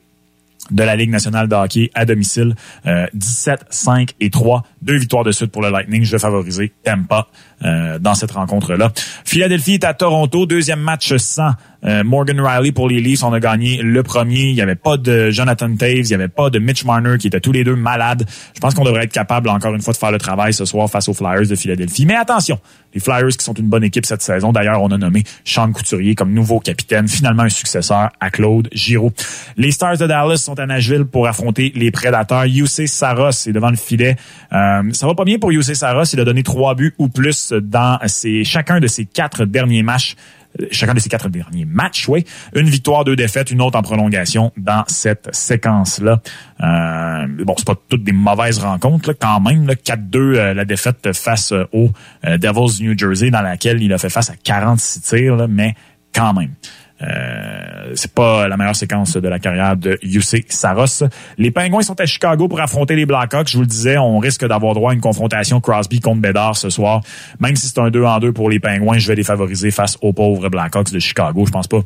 de 0.72 0.84
la 0.84 0.96
Ligue 0.96 1.10
nationale 1.10 1.48
de 1.48 1.56
hockey 1.56 1.92
à 1.94 2.06
domicile. 2.06 2.56
17, 3.14 3.62
euh, 3.62 3.66
5 3.70 4.12
et 4.20 4.30
3 4.30 4.64
Deux 4.82 4.98
victoires 4.98 5.24
de 5.24 5.32
suite 5.32 5.52
pour 5.52 5.62
le 5.62 5.70
Lightning. 5.70 6.04
Je 6.04 6.12
vais 6.12 6.20
favoriser 6.20 6.74
Tampa 6.84 7.28
euh, 7.64 8.00
dans 8.00 8.16
cette 8.16 8.32
rencontre-là. 8.32 8.92
Philadelphie 9.24 9.76
est 9.76 9.84
à 9.84 9.94
Toronto. 9.94 10.46
Deuxième 10.46 10.80
match 10.80 11.16
sans 11.18 11.52
euh, 11.86 12.04
Morgan 12.04 12.40
Riley 12.40 12.72
pour 12.72 12.90
les 12.90 13.02
Leafs. 13.02 13.24
On 13.24 13.34
a 13.34 13.40
gagné 13.40 13.78
le 13.82 14.04
premier. 14.04 14.50
Il 14.50 14.56
n'y 14.56 14.62
avait 14.62 14.76
pas 14.76 14.98
de 14.98 15.30
Jonathan 15.32 15.74
Taves. 15.76 15.98
Il 15.98 16.08
n'y 16.08 16.14
avait 16.14 16.28
pas 16.28 16.50
de 16.50 16.60
Mitch 16.60 16.84
Marner 16.86 17.18
qui 17.18 17.28
étaient 17.28 17.40
tous 17.40 17.52
les 17.52 17.64
deux 17.64 17.76
malades. 17.76 18.26
Je 18.54 18.60
pense 18.60 18.74
qu'on 18.74 18.84
devrait 18.84 19.04
être 19.04 19.12
capable 19.12 19.50
encore 19.50 19.74
une 19.74 19.82
fois 19.82 19.94
de 19.94 19.98
faire 19.98 20.12
le 20.12 20.18
travail 20.18 20.54
ce 20.54 20.66
soir 20.66 20.90
face 20.90 21.08
aux 21.08 21.14
Flyers 21.14 21.48
de 21.48 21.56
Philadelphie. 21.56 22.06
Mais 22.06 22.16
attention, 22.16 22.60
les 22.94 23.00
Flyers 23.00 23.38
qui 23.38 23.44
sont 23.44 23.54
une 23.54 23.68
bonne 23.68 23.84
équipe 23.84 24.06
cette 24.06 24.22
saison. 24.22 24.52
D'ailleurs, 24.52 24.82
on 24.82 24.90
a 24.90 24.98
nommé 24.98 25.24
Sean 25.44 25.72
Couturier 25.72 26.16
comme 26.16 26.34
nouveau 26.34 26.60
capitaine, 26.60 27.08
finalement 27.08 27.44
un 27.44 27.50
successeur 27.50 28.10
à 28.20 28.30
Claude 28.30 28.70
Giroux. 28.72 29.12
Les 29.58 29.72
Stars 29.72 29.98
de 29.98 30.08
Dallas 30.08 30.38
sont 30.38 30.60
à 30.60 30.66
Nashville 30.66 31.06
pour 31.06 31.28
affronter 31.28 31.72
les 31.76 31.92
Prédateurs. 31.92 32.46
UC 32.46 32.88
Saros 32.88 33.30
est 33.30 33.52
devant 33.52 33.70
le 33.70 33.76
filet. 33.76 34.16
Euh, 34.54 34.84
ça 34.94 35.08
va 35.08 35.14
pas 35.14 35.26
bien 35.26 35.38
pour 35.38 35.52
UC 35.52 35.76
Saros. 35.76 36.06
Il 36.14 36.20
a 36.20 36.26
donné 36.26 36.44
trois 36.44 36.76
buts 36.76 36.94
ou 36.98 37.10
plus 37.10 37.54
dans 37.54 38.00
ses, 38.08 38.44
chacun 38.44 38.80
de 38.80 38.88
ses 38.88 39.06
quatre 39.06 39.46
derniers 39.46 39.84
matchs 39.84 40.16
chacun 40.72 40.94
de 40.94 41.00
ces 41.00 41.10
quatre 41.10 41.30
derniers 41.30 41.66
matchs, 41.66 42.08
oui. 42.08 42.26
Une 42.56 42.70
victoire, 42.70 43.04
deux 43.04 43.16
défaites, 43.16 43.52
une 43.52 43.62
autre 43.62 43.78
en 43.78 43.82
prolongation 43.82 44.52
dans 44.58 44.84
cette 44.88 45.34
séquence-là. 45.34 46.22
Euh, 46.62 47.28
bon, 47.44 47.56
c'est 47.58 47.68
pas 47.68 47.76
toutes 47.90 48.04
des 48.04 48.12
mauvaises 48.12 48.60
rencontres, 48.60 49.14
quand 49.14 49.40
même. 49.40 49.68
4-2, 49.68 50.18
euh, 50.18 50.54
la 50.54 50.66
défaite 50.66 51.14
face 51.14 51.52
euh, 51.52 51.66
aux 51.74 51.92
euh, 52.26 52.38
Devils 52.38 52.84
New 52.84 52.98
Jersey, 52.98 53.30
dans 53.30 53.42
laquelle 53.42 53.82
il 53.82 53.94
a 53.94 53.98
fait 53.98 54.10
face 54.10 54.30
à 54.30 54.36
46 54.42 55.02
tirs, 55.02 55.48
mais 55.50 55.76
quand 56.14 56.34
même. 56.34 56.52
Euh, 57.02 57.92
c'est 57.96 58.14
pas 58.14 58.48
la 58.48 58.58
meilleure 58.58 58.76
séquence 58.76 59.18
de 59.18 59.28
la 59.28 59.40
carrière 59.40 59.76
de 59.76 60.00
UC 60.02 60.46
Saros. 60.50 61.04
Les 61.38 61.52
Pingouins 61.52 61.82
sont 61.82 62.00
à 62.00 62.06
Chicago 62.06 62.48
pour 62.48 62.60
affronter 62.62 62.96
les 62.96 63.06
Blackhawks. 63.06 63.50
Je 63.50 63.58
vous 63.58 63.64
le 63.64 63.68
disais, 63.68 63.98
on 63.98 64.18
risque 64.20 64.46
d'avoir 64.48 64.74
droit 64.74 64.92
à 64.92 64.94
une 64.94 65.02
confrontation 65.02 65.60
Crosby 65.60 66.00
contre 66.00 66.22
Bedard 66.22 66.56
ce 66.56 66.70
soir. 66.70 67.02
Même 67.40 67.56
si 67.56 67.68
c'est 67.68 67.80
un 67.80 67.90
2 67.90 68.04
en 68.04 68.20
2 68.20 68.32
pour 68.32 68.50
les 68.50 68.60
Pingouins, 68.60 68.98
je 68.98 69.08
vais 69.08 69.16
les 69.16 69.24
favoriser 69.24 69.72
face 69.72 69.98
aux 70.02 70.14
pauvres 70.14 70.50
Blackhawks 70.50 70.92
de 70.92 71.00
Chicago. 71.00 71.46
Je 71.46 71.52
pense 71.52 71.68
pas 71.68 71.82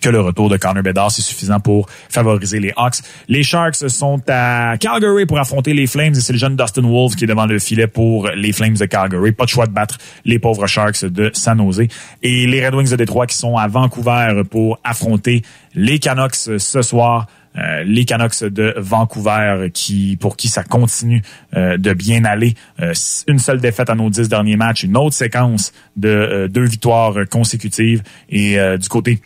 que 0.00 0.08
le 0.08 0.20
retour 0.20 0.48
de 0.48 0.56
Connor 0.56 0.82
Bedard, 0.82 1.10
c'est 1.10 1.22
suffisant 1.22 1.60
pour 1.60 1.88
favoriser 2.08 2.60
les 2.60 2.72
Hawks. 2.76 2.98
Les 3.28 3.42
Sharks 3.42 3.88
sont 3.88 4.20
à 4.28 4.76
Calgary 4.78 5.26
pour 5.26 5.38
affronter 5.38 5.72
les 5.72 5.86
Flames 5.86 6.12
et 6.14 6.20
c'est 6.20 6.32
le 6.32 6.38
jeune 6.38 6.56
Dustin 6.56 6.82
Wolves 6.82 7.14
qui 7.14 7.24
est 7.24 7.26
devant 7.28 7.46
le 7.46 7.58
filet 7.58 7.86
pour 7.86 8.28
les 8.28 8.52
Flames 8.52 8.76
de 8.76 8.84
Calgary. 8.84 9.32
Pas 9.32 9.44
de 9.44 9.50
choix 9.50 9.66
de 9.66 9.72
battre 9.72 9.98
les 10.24 10.38
pauvres 10.38 10.66
Sharks 10.66 11.04
de 11.04 11.30
San 11.32 11.58
Jose. 11.58 11.86
Et 12.22 12.46
les 12.46 12.64
Red 12.64 12.74
Wings 12.74 12.90
de 12.90 12.96
Détroit 12.96 13.26
qui 13.26 13.36
sont 13.36 13.56
à 13.56 13.66
Vancouver 13.68 14.42
pour 14.50 14.78
affronter 14.84 15.42
les 15.74 15.98
Canucks 15.98 16.34
ce 16.34 16.82
soir. 16.82 17.26
Euh, 17.56 17.82
les 17.84 18.04
Canucks 18.04 18.44
de 18.44 18.74
Vancouver 18.76 19.70
qui 19.72 20.16
pour 20.20 20.36
qui 20.36 20.48
ça 20.48 20.62
continue 20.62 21.22
euh, 21.56 21.76
de 21.76 21.92
bien 21.92 22.24
aller. 22.24 22.54
Euh, 22.80 22.92
une 23.26 23.38
seule 23.38 23.60
défaite 23.60 23.90
à 23.90 23.94
nos 23.94 24.10
dix 24.10 24.28
derniers 24.28 24.56
matchs, 24.56 24.84
une 24.84 24.96
autre 24.96 25.14
séquence 25.14 25.72
de 25.96 26.48
deux 26.50 26.64
victoires 26.64 27.14
consécutives. 27.30 28.02
Et 28.28 28.58
du 28.78 28.88
côté 28.88 29.20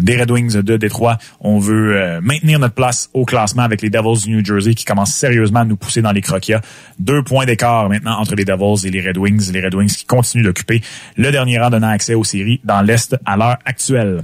des 0.00 0.20
Red 0.20 0.30
Wings 0.30 0.60
de 0.60 0.76
Détroit. 0.76 1.18
On 1.40 1.58
veut 1.58 1.96
euh, 1.96 2.20
maintenir 2.20 2.58
notre 2.58 2.74
place 2.74 3.10
au 3.14 3.24
classement 3.24 3.62
avec 3.62 3.82
les 3.82 3.90
Devils 3.90 4.24
du 4.24 4.36
New 4.36 4.44
Jersey 4.44 4.74
qui 4.74 4.84
commencent 4.84 5.14
sérieusement 5.14 5.60
à 5.60 5.64
nous 5.64 5.76
pousser 5.76 6.02
dans 6.02 6.12
les 6.12 6.20
croquis. 6.20 6.54
Deux 6.98 7.22
points 7.22 7.46
d'écart 7.46 7.88
maintenant 7.88 8.18
entre 8.18 8.34
les 8.34 8.44
Devils 8.44 8.86
et 8.86 8.90
les 8.90 9.06
Red 9.06 9.18
Wings. 9.18 9.52
Les 9.52 9.64
Red 9.64 9.74
Wings 9.74 9.94
qui 9.94 10.04
continuent 10.04 10.44
d'occuper 10.44 10.82
le 11.16 11.30
dernier 11.30 11.58
rang 11.58 11.70
donnant 11.70 11.88
accès 11.88 12.14
aux 12.14 12.24
séries 12.24 12.60
dans 12.64 12.82
l'Est 12.82 13.16
à 13.24 13.36
l'heure 13.36 13.58
actuelle. 13.64 14.22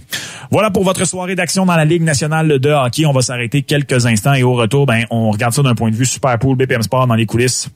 Voilà 0.50 0.70
pour 0.70 0.84
votre 0.84 1.04
soirée 1.04 1.36
d'action 1.36 1.66
dans 1.66 1.76
la 1.76 1.84
Ligue 1.84 2.02
nationale 2.02 2.58
de 2.58 2.70
hockey. 2.70 3.06
On 3.06 3.12
va 3.12 3.22
s'arrêter 3.22 3.62
quelques 3.62 4.06
instants 4.06 4.34
et 4.34 4.42
au 4.42 4.54
retour, 4.54 4.86
ben, 4.86 5.04
on 5.10 5.30
regarde 5.30 5.52
ça 5.52 5.62
d'un 5.62 5.74
point 5.74 5.90
de 5.90 5.96
vue 5.96 6.06
super 6.06 6.38
pool 6.38 6.56
BPM 6.56 6.82
Sport 6.82 7.06
dans 7.06 7.14
les 7.14 7.26
coulisses. 7.26 7.70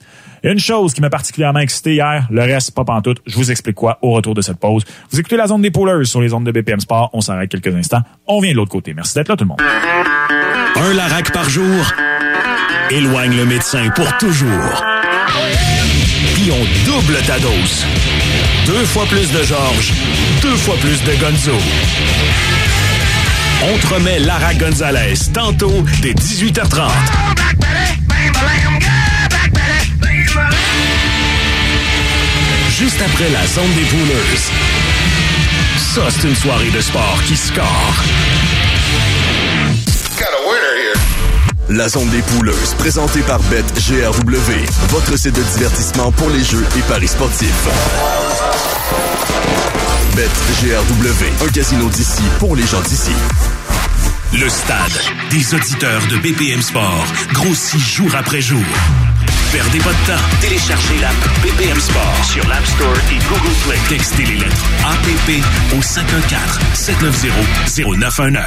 Une 0.44 0.58
chose 0.58 0.92
qui 0.92 1.00
m'a 1.00 1.08
particulièrement 1.08 1.60
excité 1.60 1.94
hier, 1.94 2.26
le 2.30 2.42
reste, 2.42 2.72
pas 2.72 2.84
pantoute. 2.84 3.22
Je 3.24 3.34
vous 3.34 3.50
explique 3.50 3.76
quoi 3.76 3.98
au 4.02 4.10
retour 4.10 4.34
de 4.34 4.42
cette 4.42 4.58
pause. 4.58 4.84
Vous 5.10 5.18
écoutez 5.18 5.38
la 5.38 5.46
zone 5.46 5.62
des 5.62 5.70
poolers 5.70 6.04
sur 6.04 6.20
les 6.20 6.34
ondes 6.34 6.44
de 6.44 6.52
BPM 6.52 6.80
Sport. 6.80 7.08
On 7.14 7.22
s'arrête 7.22 7.50
quelques 7.50 7.74
instants. 7.74 8.02
On 8.26 8.40
vient 8.40 8.52
de 8.52 8.56
l'autre 8.56 8.70
côté. 8.70 8.92
Merci 8.92 9.14
d'être 9.14 9.30
là, 9.30 9.36
tout 9.36 9.44
le 9.44 9.48
monde. 9.48 9.62
Un 10.76 10.92
Larac 10.92 11.32
par 11.32 11.48
jour 11.48 11.86
éloigne 12.90 13.34
le 13.34 13.46
médecin 13.46 13.88
pour 13.96 14.18
toujours. 14.18 14.84
Puis 16.34 16.50
on 16.52 16.90
double 16.90 17.16
ta 17.26 17.38
dose. 17.38 17.86
Deux 18.66 18.84
fois 18.84 19.06
plus 19.06 19.32
de 19.32 19.42
Georges, 19.44 19.92
deux 20.42 20.56
fois 20.56 20.76
plus 20.76 21.02
de 21.04 21.20
Gonzo. 21.22 21.58
On 23.62 23.78
te 23.78 23.94
remet 23.94 24.18
Lara 24.18 24.52
Gonzalez 24.52 25.14
tantôt 25.32 25.82
dès 26.02 26.12
18h30. 26.12 26.90
Juste 32.78 33.00
après 33.00 33.30
la 33.30 33.46
zone 33.46 33.72
des 33.74 33.84
pouleuses. 33.84 34.50
Ça, 35.78 36.02
c'est 36.10 36.26
une 36.26 36.34
soirée 36.34 36.70
de 36.70 36.80
sport 36.80 37.22
qui 37.24 37.36
score. 37.36 37.94
La 41.68 41.88
zone 41.88 42.08
des 42.08 42.20
pouleuses, 42.22 42.74
présentée 42.76 43.20
par 43.20 43.38
BetGRW, 43.44 44.52
votre 44.88 45.16
site 45.16 45.36
de 45.36 45.42
divertissement 45.56 46.10
pour 46.12 46.28
les 46.30 46.42
jeux 46.42 46.66
et 46.76 46.80
paris 46.88 47.06
sportifs. 47.06 47.68
BetGRW, 50.16 51.46
un 51.46 51.52
casino 51.52 51.88
d'ici 51.88 52.22
pour 52.40 52.56
les 52.56 52.66
gens 52.66 52.80
d'ici. 52.80 53.12
Le 54.32 54.48
stade 54.48 55.00
des 55.30 55.54
auditeurs 55.54 56.02
de 56.08 56.16
BPM 56.16 56.60
Sport 56.60 57.06
grossit 57.34 57.78
jour 57.78 58.10
après 58.16 58.40
jour. 58.40 58.64
Perdez 59.54 59.78
pas 59.78 59.90
de 59.90 60.06
temps. 60.08 60.20
Téléchargez 60.40 60.98
l'app 60.98 61.14
BPM 61.40 61.78
Sport 61.78 62.24
sur 62.24 62.44
l'App 62.48 62.66
Store 62.66 62.96
et 63.08 63.18
Google 63.28 63.54
Play. 63.64 63.78
Textez 63.88 64.24
les 64.24 64.34
lettres 64.34 64.64
APP 64.84 65.44
au 65.76 65.80
514-790-0919. 67.78 68.40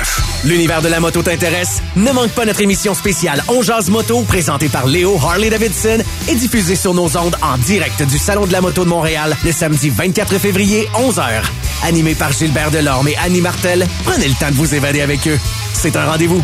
L'univers 0.43 0.81
de 0.81 0.89
la 0.89 0.99
moto 0.99 1.23
t'intéresse? 1.23 1.81
Ne 1.95 2.11
manque 2.11 2.31
pas 2.31 2.43
notre 2.43 2.59
émission 2.59 2.93
spéciale 2.93 3.41
On 3.47 3.61
Jazz 3.61 3.89
Moto, 3.89 4.23
présentée 4.23 4.67
par 4.67 4.85
Léo 4.85 5.17
Harley-Davidson 5.17 5.99
et 6.27 6.35
diffusée 6.35 6.75
sur 6.75 6.93
nos 6.93 7.15
ondes 7.15 7.37
en 7.41 7.57
direct 7.57 8.03
du 8.03 8.17
Salon 8.17 8.45
de 8.45 8.51
la 8.51 8.59
Moto 8.59 8.83
de 8.83 8.89
Montréal 8.89 9.37
le 9.45 9.53
samedi 9.53 9.89
24 9.89 10.37
février, 10.39 10.89
11h. 10.93 11.41
Animé 11.83 12.15
par 12.15 12.33
Gilbert 12.33 12.71
Delorme 12.71 13.07
et 13.07 13.15
Annie 13.15 13.39
Martel, 13.39 13.87
prenez 14.03 14.27
le 14.27 14.33
temps 14.33 14.49
de 14.49 14.55
vous 14.55 14.75
évader 14.75 14.99
avec 14.99 15.25
eux. 15.25 15.39
C'est 15.71 15.95
un 15.95 16.05
rendez-vous. 16.05 16.43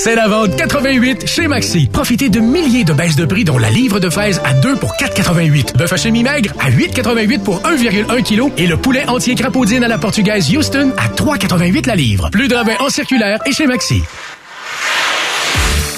C'est 0.00 0.14
la 0.14 0.28
vente 0.28 0.54
88 0.54 1.26
chez 1.26 1.48
Maxi. 1.48 1.88
Profitez 1.92 2.28
de 2.28 2.38
milliers 2.38 2.84
de 2.84 2.92
baisses 2.92 3.16
de 3.16 3.24
prix, 3.24 3.42
dont 3.42 3.58
la 3.58 3.68
livre 3.68 3.98
de 3.98 4.08
fraise 4.08 4.40
à 4.44 4.54
2 4.54 4.76
pour 4.76 4.92
4,88. 4.92 5.76
Bœuf 5.76 5.92
haché 5.92 6.12
mi-maigre 6.12 6.52
à 6.60 6.70
8,88 6.70 7.42
pour 7.42 7.60
1,1 7.62 8.22
kg. 8.22 8.52
Et 8.58 8.68
le 8.68 8.76
poulet 8.76 9.08
entier 9.08 9.34
crapaudine 9.34 9.82
à 9.82 9.88
la 9.88 9.98
portugaise 9.98 10.54
Houston 10.54 10.92
à 10.96 11.08
3,88 11.08 11.88
la 11.88 11.96
livre. 11.96 12.30
Plus 12.30 12.46
de 12.46 12.54
rabais 12.54 12.76
en 12.78 12.88
circulaire 12.90 13.40
et 13.44 13.50
chez 13.50 13.66
Maxi. 13.66 14.04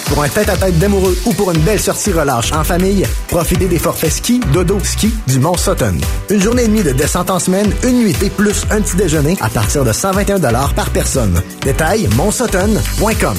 Pour 0.07 0.23
un 0.25 0.29
tête-à-tête 0.31 0.79
d'amoureux 0.79 1.19
ou 1.27 1.35
pour 1.35 1.53
une 1.53 1.61
belle 1.61 1.79
sortie 1.79 2.11
relâche 2.11 2.53
en 2.53 2.65
famille, 2.65 3.07
profitez 3.29 3.69
des 3.69 3.79
forfaits 3.79 4.13
ski, 4.13 4.41
dodo, 4.55 4.79
ski 4.83 5.13
du 5.27 5.39
Mont 5.41 5.59
Sutton. 5.59 5.99
Une 6.31 6.41
journée 6.41 6.63
et 6.65 6.69
demie 6.69 6.83
de 6.83 6.93
descente 6.93 7.29
en 7.29 7.39
semaine, 7.39 7.71
une 7.85 8.03
nuit 8.03 8.17
et 8.23 8.31
plus 8.31 8.65
un 8.71 8.81
petit 8.81 8.97
déjeuner 8.97 9.37
à 9.43 9.51
partir 9.51 9.85
de 9.85 9.93
121 9.93 10.41
par 10.41 10.89
personne. 10.89 11.39
Détail, 11.61 12.09
montsutton.com. 12.17 13.37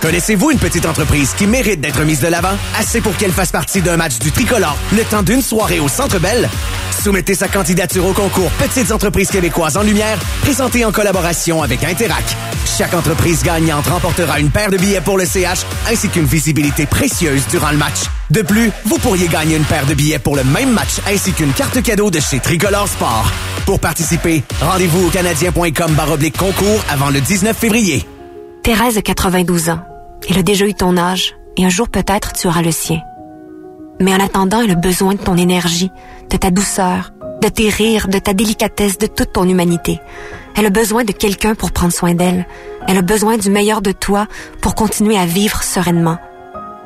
Connaissez-vous 0.00 0.50
une 0.50 0.58
petite 0.58 0.86
entreprise 0.86 1.34
qui 1.34 1.46
mérite 1.46 1.82
d'être 1.82 2.02
mise 2.04 2.20
de 2.20 2.28
l'avant? 2.28 2.56
Assez 2.78 3.02
pour 3.02 3.14
qu'elle 3.18 3.32
fasse 3.32 3.52
partie 3.52 3.82
d'un 3.82 3.98
match 3.98 4.18
du 4.18 4.32
tricolore 4.32 4.78
le 4.96 5.04
temps 5.04 5.22
d'une 5.22 5.42
soirée 5.42 5.78
au 5.78 5.88
Centre 5.88 6.18
Bell? 6.18 6.48
Soumettez 7.02 7.34
sa 7.34 7.48
candidature 7.48 8.06
au 8.06 8.14
concours 8.14 8.50
Petites 8.52 8.92
entreprises 8.92 9.30
québécoises 9.30 9.76
en 9.76 9.82
lumière, 9.82 10.18
présenté 10.40 10.86
en 10.86 10.92
collaboration 10.92 11.62
avec 11.62 11.84
Interac. 11.84 12.24
Chaque 12.78 12.94
entreprise 12.94 13.42
gagnante 13.42 13.88
remportera 13.88 14.40
une 14.40 14.48
paire 14.48 14.70
de 14.70 14.78
billets 14.78 15.02
pour 15.02 15.18
le 15.18 15.26
CH 15.26 15.66
ainsi 15.90 16.08
qu'une 16.08 16.24
visibilité 16.24 16.86
précieuse 16.86 17.46
durant 17.50 17.70
le 17.70 17.76
match. 17.76 18.04
De 18.30 18.40
plus, 18.40 18.70
vous 18.86 18.98
pourriez 18.98 19.28
gagner 19.28 19.56
une 19.56 19.64
paire 19.64 19.84
de 19.84 19.92
billets 19.92 20.18
pour 20.18 20.34
le 20.34 20.44
même 20.44 20.72
match 20.72 21.00
ainsi 21.12 21.32
qu'une 21.32 21.52
carte 21.52 21.82
cadeau 21.82 22.10
de 22.10 22.20
chez 22.20 22.40
Tricolore 22.40 22.88
Sport. 22.88 23.30
Pour 23.66 23.80
participer, 23.80 24.44
rendez-vous 24.62 25.08
au 25.08 25.10
canadien.com 25.10 25.92
baroblique 25.92 26.38
concours 26.38 26.82
avant 26.88 27.10
le 27.10 27.20
19 27.20 27.54
février. 27.54 28.06
Thérèse 28.62 28.96
a 28.96 29.02
92 29.02 29.68
ans. 29.68 29.89
Elle 30.28 30.38
a 30.38 30.42
déjà 30.42 30.66
eu 30.66 30.74
ton 30.74 30.96
âge 30.96 31.36
et 31.56 31.64
un 31.64 31.68
jour 31.68 31.88
peut-être 31.88 32.32
tu 32.32 32.46
auras 32.46 32.62
le 32.62 32.72
sien. 32.72 33.00
Mais 34.00 34.14
en 34.14 34.20
attendant, 34.20 34.62
elle 34.62 34.70
a 34.70 34.76
besoin 34.76 35.14
de 35.14 35.20
ton 35.20 35.36
énergie, 35.36 35.90
de 36.30 36.36
ta 36.36 36.50
douceur, 36.50 37.12
de 37.42 37.48
tes 37.48 37.68
rires, 37.68 38.08
de 38.08 38.18
ta 38.18 38.32
délicatesse, 38.32 38.98
de 38.98 39.06
toute 39.06 39.32
ton 39.32 39.48
humanité. 39.48 40.00
Elle 40.56 40.66
a 40.66 40.70
besoin 40.70 41.04
de 41.04 41.12
quelqu'un 41.12 41.54
pour 41.54 41.72
prendre 41.72 41.92
soin 41.92 42.14
d'elle. 42.14 42.46
Elle 42.88 42.98
a 42.98 43.02
besoin 43.02 43.36
du 43.36 43.50
meilleur 43.50 43.82
de 43.82 43.92
toi 43.92 44.26
pour 44.60 44.74
continuer 44.74 45.16
à 45.16 45.26
vivre 45.26 45.62
sereinement. 45.62 46.18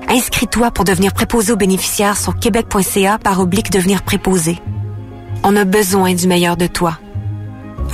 Inscris-toi 0.09 0.71
pour 0.71 0.85
devenir 0.85 1.13
préposé 1.13 1.53
aux 1.53 1.57
bénéficiaires 1.57 2.19
sur 2.19 2.39
québec.ca 2.39 3.19
par 3.19 3.41
oblique 3.41 3.71
devenir 3.71 4.03
préposé. 4.03 4.59
On 5.43 5.57
a 5.57 5.65
besoin 5.65 6.15
du 6.15 6.27
meilleur 6.27 6.57
de 6.57 6.67
toi. 6.67 6.99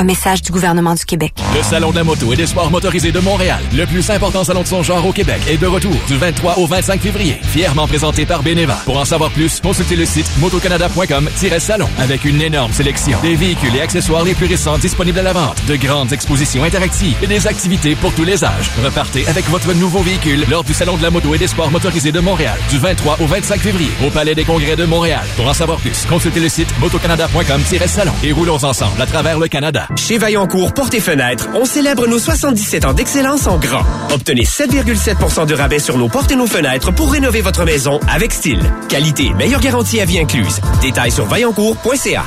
Un 0.01 0.05
message 0.05 0.41
du 0.41 0.51
gouvernement 0.51 0.95
du 0.95 1.05
Québec. 1.05 1.35
Le 1.55 1.63
Salon 1.63 1.91
de 1.91 1.97
la 1.97 2.05
moto 2.05 2.33
et 2.33 2.37
des 2.37 2.47
sports 2.47 2.71
motorisés 2.71 3.13
de 3.13 3.21
Montréal, 3.21 3.61
le 3.77 3.85
plus 3.85 4.09
important 4.09 4.45
salon 4.45 4.63
de 4.63 4.67
son 4.67 4.83
genre 4.83 5.05
au 5.05 5.13
Québec, 5.13 5.43
est 5.47 5.59
de 5.59 5.67
retour 5.67 5.95
du 6.09 6.17
23 6.17 6.57
au 6.57 6.65
25 6.67 7.03
février. 7.03 7.37
Fièrement 7.43 7.87
présenté 7.87 8.25
par 8.25 8.43
Beneva. 8.43 8.79
Pour 8.87 8.99
en 8.99 9.05
savoir 9.05 9.31
plus, 9.31 9.61
consultez 9.61 9.97
le 9.97 10.07
site 10.07 10.27
motocanada.com-salon 10.39 11.87
avec 11.99 12.25
une 12.25 12.41
énorme 12.41 12.73
sélection 12.73 13.21
des 13.21 13.35
véhicules 13.35 13.77
et 13.77 13.83
accessoires 13.83 14.25
les 14.25 14.33
plus 14.33 14.47
récents 14.47 14.79
disponibles 14.79 15.19
à 15.19 15.23
la 15.23 15.35
vente, 15.35 15.63
de 15.69 15.77
grandes 15.77 16.15
expositions 16.15 16.65
interactives 16.65 17.19
et 17.23 17.27
des 17.27 17.47
activités 17.47 17.95
pour 17.95 18.15
tous 18.15 18.25
les 18.25 18.43
âges. 18.43 18.71
Repartez 18.83 19.29
avec 19.29 19.51
votre 19.51 19.75
nouveau 19.75 20.01
véhicule 20.01 20.47
lors 20.49 20.65
du 20.65 20.73
Salon 20.73 20.97
de 20.97 21.03
la 21.03 21.11
moto 21.11 21.35
et 21.35 21.39
des 21.39 21.47
sports 21.47 21.71
motorisés 21.71 22.11
de 22.11 22.21
Montréal 22.21 22.59
du 22.71 22.79
23 22.79 23.19
au 23.21 23.27
25 23.27 23.61
février 23.61 23.91
au 24.03 24.09
Palais 24.09 24.35
des 24.35 24.45
Congrès 24.45 24.77
de 24.77 24.87
Montréal. 24.87 25.27
Pour 25.37 25.47
en 25.47 25.53
savoir 25.53 25.79
plus, 25.79 26.07
consultez 26.07 26.41
le 26.41 26.49
site 26.49 26.73
motocanada.com-salon 26.81 28.13
et 28.25 28.33
roulons 28.33 28.65
ensemble 28.65 29.03
à 29.03 29.05
travers 29.05 29.39
le 29.39 29.49
Canada. 29.49 29.90
Chez 29.97 30.19
Vaillancourt 30.19 30.73
Porte 30.73 30.95
et 30.95 31.01
Fenêtres, 31.01 31.49
on 31.55 31.65
célèbre 31.65 32.07
nos 32.07 32.19
77 32.19 32.85
ans 32.85 32.93
d'excellence 32.93 33.47
en 33.47 33.59
grand. 33.59 33.85
Obtenez 34.13 34.45
7,7% 34.45 35.47
de 35.47 35.55
rabais 35.55 35.79
sur 35.79 35.99
nos 35.99 36.09
portes 36.09 36.31
et 36.31 36.37
nos 36.37 36.47
fenêtres 36.47 36.93
pour 36.93 37.13
rénover 37.13 37.41
votre 37.41 37.65
maison 37.65 38.01
avec 38.09 38.33
style. 38.33 38.61
Qualité, 38.89 39.33
meilleure 39.35 39.61
garantie 39.61 40.01
à 40.01 40.05
vie 40.05 40.19
incluse. 40.19 40.61
Détails 40.81 41.13
sur 41.13 41.27
vaillancourt.ca. 41.27 42.25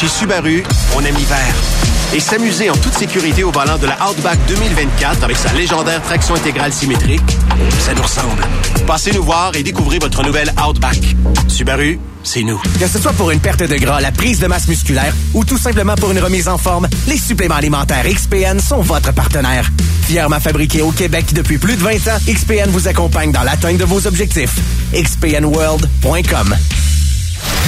Chez 0.00 0.08
Subaru, 0.08 0.62
on 0.96 1.00
aime 1.04 1.16
l'hiver. 1.16 1.79
Et 2.12 2.18
s'amuser 2.18 2.68
en 2.70 2.74
toute 2.74 2.94
sécurité 2.94 3.44
au 3.44 3.52
volant 3.52 3.78
de 3.78 3.86
la 3.86 3.96
Outback 4.10 4.38
2024 4.48 5.22
avec 5.22 5.36
sa 5.36 5.52
légendaire 5.52 6.02
traction 6.02 6.34
intégrale 6.34 6.72
symétrique, 6.72 7.38
ça 7.78 7.94
nous 7.94 8.02
ressemble. 8.02 8.42
Passez 8.84 9.12
nous 9.12 9.22
voir 9.22 9.54
et 9.54 9.62
découvrez 9.62 10.00
votre 10.00 10.24
nouvelle 10.24 10.52
Outback. 10.66 10.98
Subaru, 11.46 12.00
c'est 12.24 12.42
nous. 12.42 12.60
Que 12.80 12.88
ce 12.88 12.98
soit 12.98 13.12
pour 13.12 13.30
une 13.30 13.38
perte 13.38 13.62
de 13.62 13.76
gras, 13.76 14.00
la 14.00 14.10
prise 14.10 14.40
de 14.40 14.48
masse 14.48 14.66
musculaire 14.66 15.14
ou 15.34 15.44
tout 15.44 15.58
simplement 15.58 15.94
pour 15.94 16.10
une 16.10 16.18
remise 16.18 16.48
en 16.48 16.58
forme, 16.58 16.88
les 17.06 17.16
suppléments 17.16 17.54
alimentaires 17.54 18.04
XPN 18.04 18.58
sont 18.58 18.80
votre 18.80 19.12
partenaire. 19.14 19.70
Fièrement 20.02 20.40
fabriqués 20.40 20.82
au 20.82 20.90
Québec 20.90 21.26
depuis 21.32 21.58
plus 21.58 21.76
de 21.76 21.82
20 21.82 21.92
ans, 22.08 22.18
XPN 22.26 22.70
vous 22.70 22.88
accompagne 22.88 23.30
dans 23.30 23.44
l'atteinte 23.44 23.76
de 23.76 23.84
vos 23.84 24.08
objectifs. 24.08 24.56
XPNWorld.com 24.92 26.56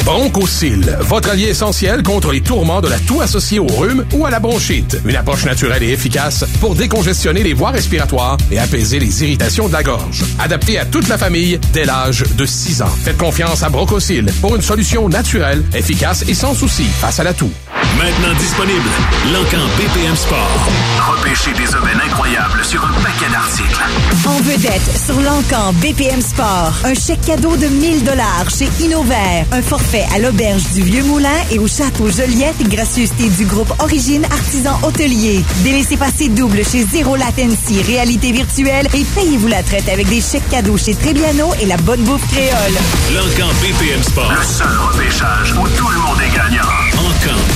Bronchocil, 0.04 0.96
votre 1.00 1.30
allié 1.30 1.48
essentiel 1.48 2.02
contre 2.02 2.32
les 2.32 2.40
tourments 2.40 2.80
de 2.80 2.88
la 2.88 2.98
toux 2.98 3.20
associée 3.20 3.58
au 3.58 3.66
rhume 3.66 4.04
ou 4.12 4.26
à 4.26 4.30
la 4.30 4.40
bronchite. 4.40 4.98
Une 5.04 5.16
approche 5.16 5.44
naturelle 5.44 5.82
et 5.82 5.92
efficace 5.92 6.44
pour 6.60 6.74
décongestionner 6.74 7.42
les 7.42 7.54
voies 7.54 7.70
respiratoires 7.70 8.36
et 8.50 8.58
apaiser 8.58 8.98
les 8.98 9.22
irritations 9.22 9.68
de 9.68 9.72
la 9.72 9.82
gorge. 9.82 10.24
Adapté 10.38 10.78
à 10.78 10.84
toute 10.84 11.08
la 11.08 11.18
famille 11.18 11.60
dès 11.72 11.84
l'âge 11.84 12.24
de 12.36 12.44
6 12.44 12.82
ans. 12.82 12.96
Faites 13.04 13.18
confiance 13.18 13.62
à 13.62 13.68
Bronchocil 13.68 14.26
pour 14.40 14.56
une 14.56 14.62
solution 14.62 15.08
naturelle, 15.08 15.64
efficace 15.74 16.24
et 16.28 16.34
sans 16.34 16.54
souci 16.54 16.84
face 16.84 17.20
à 17.20 17.24
la 17.24 17.32
toux. 17.32 17.52
Maintenant 17.98 18.34
disponible, 18.38 18.88
l'encan 19.32 19.66
BPM 19.76 20.14
Sport. 20.16 20.68
Repêchez 20.98 21.52
des 21.52 21.74
aubaines 21.74 22.00
incroyables 22.04 22.64
sur 22.64 22.84
un 22.84 22.92
paquet 23.02 23.30
d'articles. 23.30 23.82
En 24.26 24.40
vedette 24.42 24.98
sur 25.04 25.20
l'encan 25.20 25.72
BPM 25.74 26.20
Sport, 26.20 26.72
un 26.84 26.94
chèque 26.94 27.20
cadeau 27.22 27.56
de 27.56 27.66
1000 27.66 28.04
dollars 28.04 28.46
chez 28.56 28.68
Innovert, 28.80 29.46
un 29.52 29.62
forfait 29.62 30.06
à 30.14 30.18
l'auberge 30.18 30.62
du 30.74 30.82
Vieux 30.82 31.04
Moulin 31.04 31.28
et 31.50 31.58
au 31.58 31.66
château 31.66 32.08
Joliette, 32.08 32.68
gracieuseté 32.68 33.28
du 33.28 33.44
groupe 33.46 33.72
Origine 33.80 34.24
Artisan 34.26 34.78
Hôtelier. 34.82 35.44
Des 35.64 35.72
laissez-passer 35.72 36.28
double 36.28 36.64
chez 36.64 36.84
Zéro 36.84 37.16
Latency, 37.16 37.82
réalité 37.82 38.32
virtuelle 38.32 38.88
et 38.94 39.04
payez-vous 39.14 39.48
la 39.48 39.62
traite 39.62 39.88
avec 39.88 40.08
des 40.08 40.20
chèques 40.20 40.48
cadeaux 40.50 40.76
chez 40.76 40.94
Trébiano 40.94 41.52
et 41.60 41.66
la 41.66 41.76
bonne 41.78 42.02
bouffe 42.02 42.26
créole. 42.28 42.74
L'encan 43.14 43.50
BPM 43.60 44.02
Sport. 44.02 44.32
Le 44.32 44.42
seul 44.42 44.78
repêchage 44.78 45.52
où 45.52 45.68
tout 45.76 45.88
le 45.88 45.98
monde 45.98 46.20
est 46.20 46.31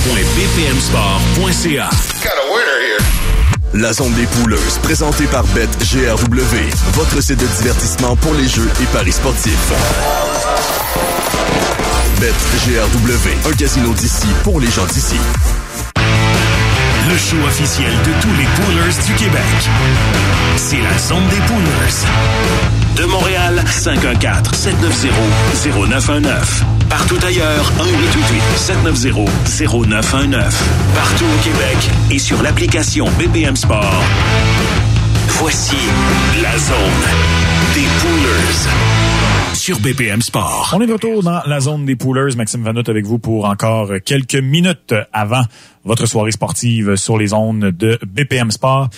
Encan.bpmsport.ca. 0.07 1.89
La 3.73 3.93
zone 3.93 4.13
des 4.13 4.25
pouleuses, 4.25 4.79
présentée 4.81 5.25
par 5.25 5.43
BetGRW, 5.47 6.55
votre 6.93 7.21
site 7.21 7.39
de 7.39 7.45
divertissement 7.45 8.15
pour 8.15 8.33
les 8.33 8.47
jeux 8.47 8.69
et 8.81 8.85
paris 8.93 9.11
sportifs. 9.11 9.73
BetGRW, 12.21 13.49
un 13.49 13.53
casino 13.53 13.93
d'ici 13.93 14.27
pour 14.43 14.61
les 14.61 14.71
gens 14.71 14.85
d'ici. 14.85 15.17
Le 17.09 17.17
show 17.17 17.37
officiel 17.45 17.91
de 17.91 18.21
tous 18.21 18.33
les 18.37 18.45
poolers 18.55 19.05
du 19.05 19.13
Québec. 19.13 19.41
C'est 20.55 20.81
la 20.81 20.97
zone 20.97 21.27
des 21.29 21.41
poolers. 21.47 22.86
De 22.97 23.05
Montréal, 23.05 23.63
514-790-0919. 23.67 26.63
Partout 26.89 27.19
ailleurs, 27.23 27.71
1-888-790-0919. 28.85 30.41
Partout 30.95 31.25
au 31.25 31.37
Québec 31.43 31.77
et 32.09 32.17
sur 32.17 32.41
l'application 32.41 33.05
BPM 33.19 33.55
Sport. 33.55 34.01
Voici 35.39 35.75
la 36.41 36.57
zone 36.57 37.05
des 37.75 37.85
poolers 37.99 38.67
sur 39.53 39.79
BPM 39.79 40.23
Sport. 40.23 40.73
On 40.75 40.81
est 40.81 40.87
de 40.87 40.93
retour 40.93 41.21
dans 41.21 41.43
la 41.45 41.59
zone 41.59 41.85
des 41.85 41.95
poolers. 41.95 42.35
Maxime 42.35 42.63
Vanout 42.63 42.89
avec 42.89 43.05
vous 43.05 43.19
pour 43.19 43.45
encore 43.45 43.91
quelques 44.03 44.33
minutes 44.35 44.95
avant 45.13 45.43
votre 45.85 46.07
soirée 46.07 46.31
sportive 46.31 46.95
sur 46.95 47.19
les 47.19 47.27
zones 47.27 47.69
de 47.69 47.99
BPM 48.07 48.49
Sport. 48.49 48.89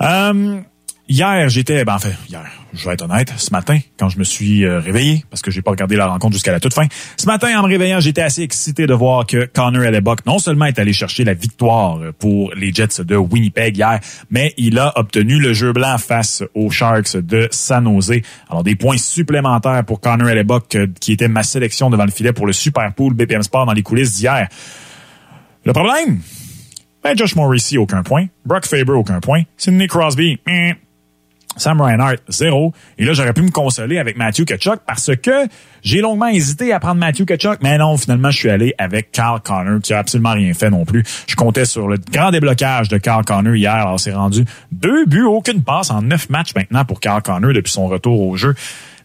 Euh, 0.00 0.62
Hier, 1.10 1.48
j'étais, 1.48 1.86
ben 1.86 1.94
en 1.94 1.98
fait, 1.98 2.14
hier, 2.28 2.44
je 2.74 2.86
vais 2.86 2.92
être 2.92 3.02
honnête, 3.02 3.32
ce 3.38 3.50
matin, 3.50 3.78
quand 3.98 4.10
je 4.10 4.18
me 4.18 4.24
suis 4.24 4.66
euh, 4.66 4.78
réveillé, 4.78 5.24
parce 5.30 5.40
que 5.40 5.50
j'ai 5.50 5.62
pas 5.62 5.70
regardé 5.70 5.96
la 5.96 6.06
rencontre 6.06 6.34
jusqu'à 6.34 6.52
la 6.52 6.60
toute 6.60 6.74
fin, 6.74 6.86
ce 7.16 7.24
matin, 7.24 7.58
en 7.58 7.62
me 7.62 7.68
réveillant, 7.68 7.98
j'étais 7.98 8.20
assez 8.20 8.42
excité 8.42 8.86
de 8.86 8.92
voir 8.92 9.24
que 9.24 9.46
Connor 9.46 9.84
Hellebuck 9.84 10.26
non 10.26 10.38
seulement 10.38 10.66
est 10.66 10.78
allé 10.78 10.92
chercher 10.92 11.24
la 11.24 11.32
victoire 11.32 11.98
pour 12.18 12.52
les 12.52 12.74
Jets 12.74 13.02
de 13.04 13.16
Winnipeg 13.16 13.74
hier, 13.78 14.00
mais 14.30 14.52
il 14.58 14.78
a 14.78 14.92
obtenu 14.98 15.40
le 15.40 15.54
jeu 15.54 15.72
blanc 15.72 15.96
face 15.96 16.44
aux 16.54 16.68
Sharks 16.68 17.16
de 17.16 17.48
San 17.52 17.86
Jose. 17.86 18.20
Alors, 18.50 18.62
des 18.62 18.76
points 18.76 18.98
supplémentaires 18.98 19.86
pour 19.86 20.02
Connor 20.02 20.28
Hellebuck, 20.28 20.74
euh, 20.74 20.88
qui 21.00 21.12
était 21.12 21.28
ma 21.28 21.42
sélection 21.42 21.88
devant 21.88 22.04
le 22.04 22.10
filet 22.10 22.34
pour 22.34 22.46
le 22.46 22.52
Super 22.52 22.92
Pool 22.92 23.14
BPM 23.14 23.42
Sport 23.42 23.64
dans 23.64 23.72
les 23.72 23.82
coulisses 23.82 24.16
d'hier. 24.16 24.46
Le 25.64 25.72
problème? 25.72 26.20
Ben, 27.02 27.16
Josh 27.16 27.34
Morrissey, 27.34 27.78
aucun 27.78 28.02
point. 28.02 28.26
Brock 28.44 28.66
Faber, 28.66 28.92
aucun 28.92 29.20
point. 29.20 29.44
Sidney 29.56 29.86
Crosby, 29.86 30.38
Sam 31.58 31.80
Reinhardt, 31.80 32.18
zéro. 32.28 32.72
Et 32.98 33.04
là, 33.04 33.12
j'aurais 33.12 33.32
pu 33.32 33.42
me 33.42 33.50
consoler 33.50 33.98
avec 33.98 34.16
Matthew 34.16 34.44
Kachuk 34.44 34.80
parce 34.86 35.10
que 35.16 35.46
j'ai 35.82 36.00
longuement 36.00 36.28
hésité 36.28 36.72
à 36.72 36.80
prendre 36.80 37.00
Matthew 37.00 37.24
Kachuk, 37.24 37.58
mais 37.62 37.78
non, 37.78 37.96
finalement, 37.96 38.30
je 38.30 38.38
suis 38.38 38.50
allé 38.50 38.74
avec 38.78 39.12
Carl 39.12 39.40
Connor, 39.40 39.80
qui 39.80 39.92
a 39.92 39.98
absolument 39.98 40.32
rien 40.32 40.52
fait 40.54 40.70
non 40.70 40.84
plus. 40.84 41.04
Je 41.26 41.36
comptais 41.36 41.64
sur 41.64 41.88
le 41.88 41.98
grand 42.10 42.30
déblocage 42.30 42.88
de 42.88 42.98
Carl 42.98 43.24
Connor 43.24 43.54
hier. 43.54 43.74
Alors, 43.74 44.00
c'est 44.00 44.12
rendu 44.12 44.44
deux 44.72 45.06
buts, 45.06 45.24
aucune 45.24 45.62
passe 45.62 45.90
en 45.90 46.02
neuf 46.02 46.30
matchs 46.30 46.54
maintenant 46.54 46.84
pour 46.84 47.00
Carl 47.00 47.22
Connor 47.22 47.52
depuis 47.52 47.72
son 47.72 47.86
retour 47.86 48.20
au 48.20 48.36
jeu. 48.36 48.54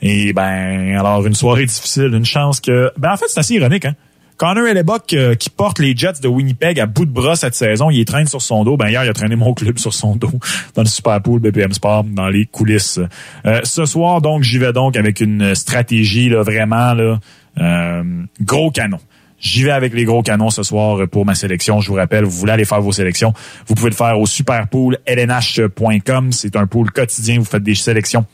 Et 0.01 0.33
ben, 0.33 0.95
alors, 0.97 1.25
une 1.25 1.35
soirée 1.35 1.65
difficile, 1.65 2.13
une 2.13 2.25
chance 2.25 2.59
que... 2.59 2.91
Ben, 2.97 3.13
en 3.13 3.17
fait, 3.17 3.25
c'est 3.29 3.39
assez 3.39 3.53
ironique, 3.55 3.85
hein. 3.85 3.95
Connor 4.43 4.67
Hellebuck 4.67 5.13
euh, 5.13 5.35
qui 5.35 5.49
porte 5.49 5.79
les 5.79 5.95
Jets 5.95 6.19
de 6.21 6.27
Winnipeg 6.27 6.77
à 6.77 6.85
bout 6.85 7.05
de 7.05 7.11
bras 7.11 7.37
cette 7.37 7.55
saison, 7.55 7.89
il 7.89 8.03
traîne 8.03 8.27
sur 8.27 8.41
son 8.41 8.65
dos. 8.65 8.75
Ben 8.75 8.89
hier, 8.89 9.05
il 9.05 9.09
a 9.09 9.13
traîné 9.13 9.37
mon 9.37 9.53
club 9.53 9.79
sur 9.79 9.93
son 9.93 10.17
dos 10.17 10.33
dans 10.75 10.81
le 10.81 10.87
Super 10.89 11.21
Pool 11.21 11.39
BPM 11.39 11.71
Sport, 11.71 12.03
dans 12.03 12.27
les 12.27 12.45
coulisses. 12.45 12.99
Euh, 13.45 13.61
ce 13.63 13.85
soir, 13.85 14.19
donc, 14.19 14.43
j'y 14.43 14.57
vais 14.57 14.73
donc 14.73 14.97
avec 14.97 15.21
une 15.21 15.55
stratégie 15.55 16.27
là, 16.27 16.43
vraiment 16.43 16.93
là, 16.93 17.21
euh, 17.61 18.03
gros 18.41 18.69
canon. 18.69 18.99
J'y 19.39 19.63
vais 19.63 19.71
avec 19.71 19.93
les 19.93 20.03
gros 20.03 20.23
canons 20.23 20.49
ce 20.49 20.63
soir 20.63 21.07
pour 21.07 21.25
ma 21.25 21.35
sélection. 21.35 21.79
Je 21.79 21.87
vous 21.87 21.95
rappelle, 21.95 22.25
vous 22.25 22.37
voulez 22.37 22.51
aller 22.51 22.65
faire 22.65 22.81
vos 22.81 22.91
sélections, 22.91 23.31
vous 23.67 23.75
pouvez 23.75 23.91
le 23.91 23.95
faire 23.95 24.19
au 24.19 24.25
superpool.lnh.com. 24.25 26.31
C'est 26.33 26.57
un 26.57 26.67
pool 26.67 26.91
quotidien. 26.91 27.39
Vous 27.39 27.45
faites 27.45 27.63
des 27.63 27.75
sélections 27.75 28.25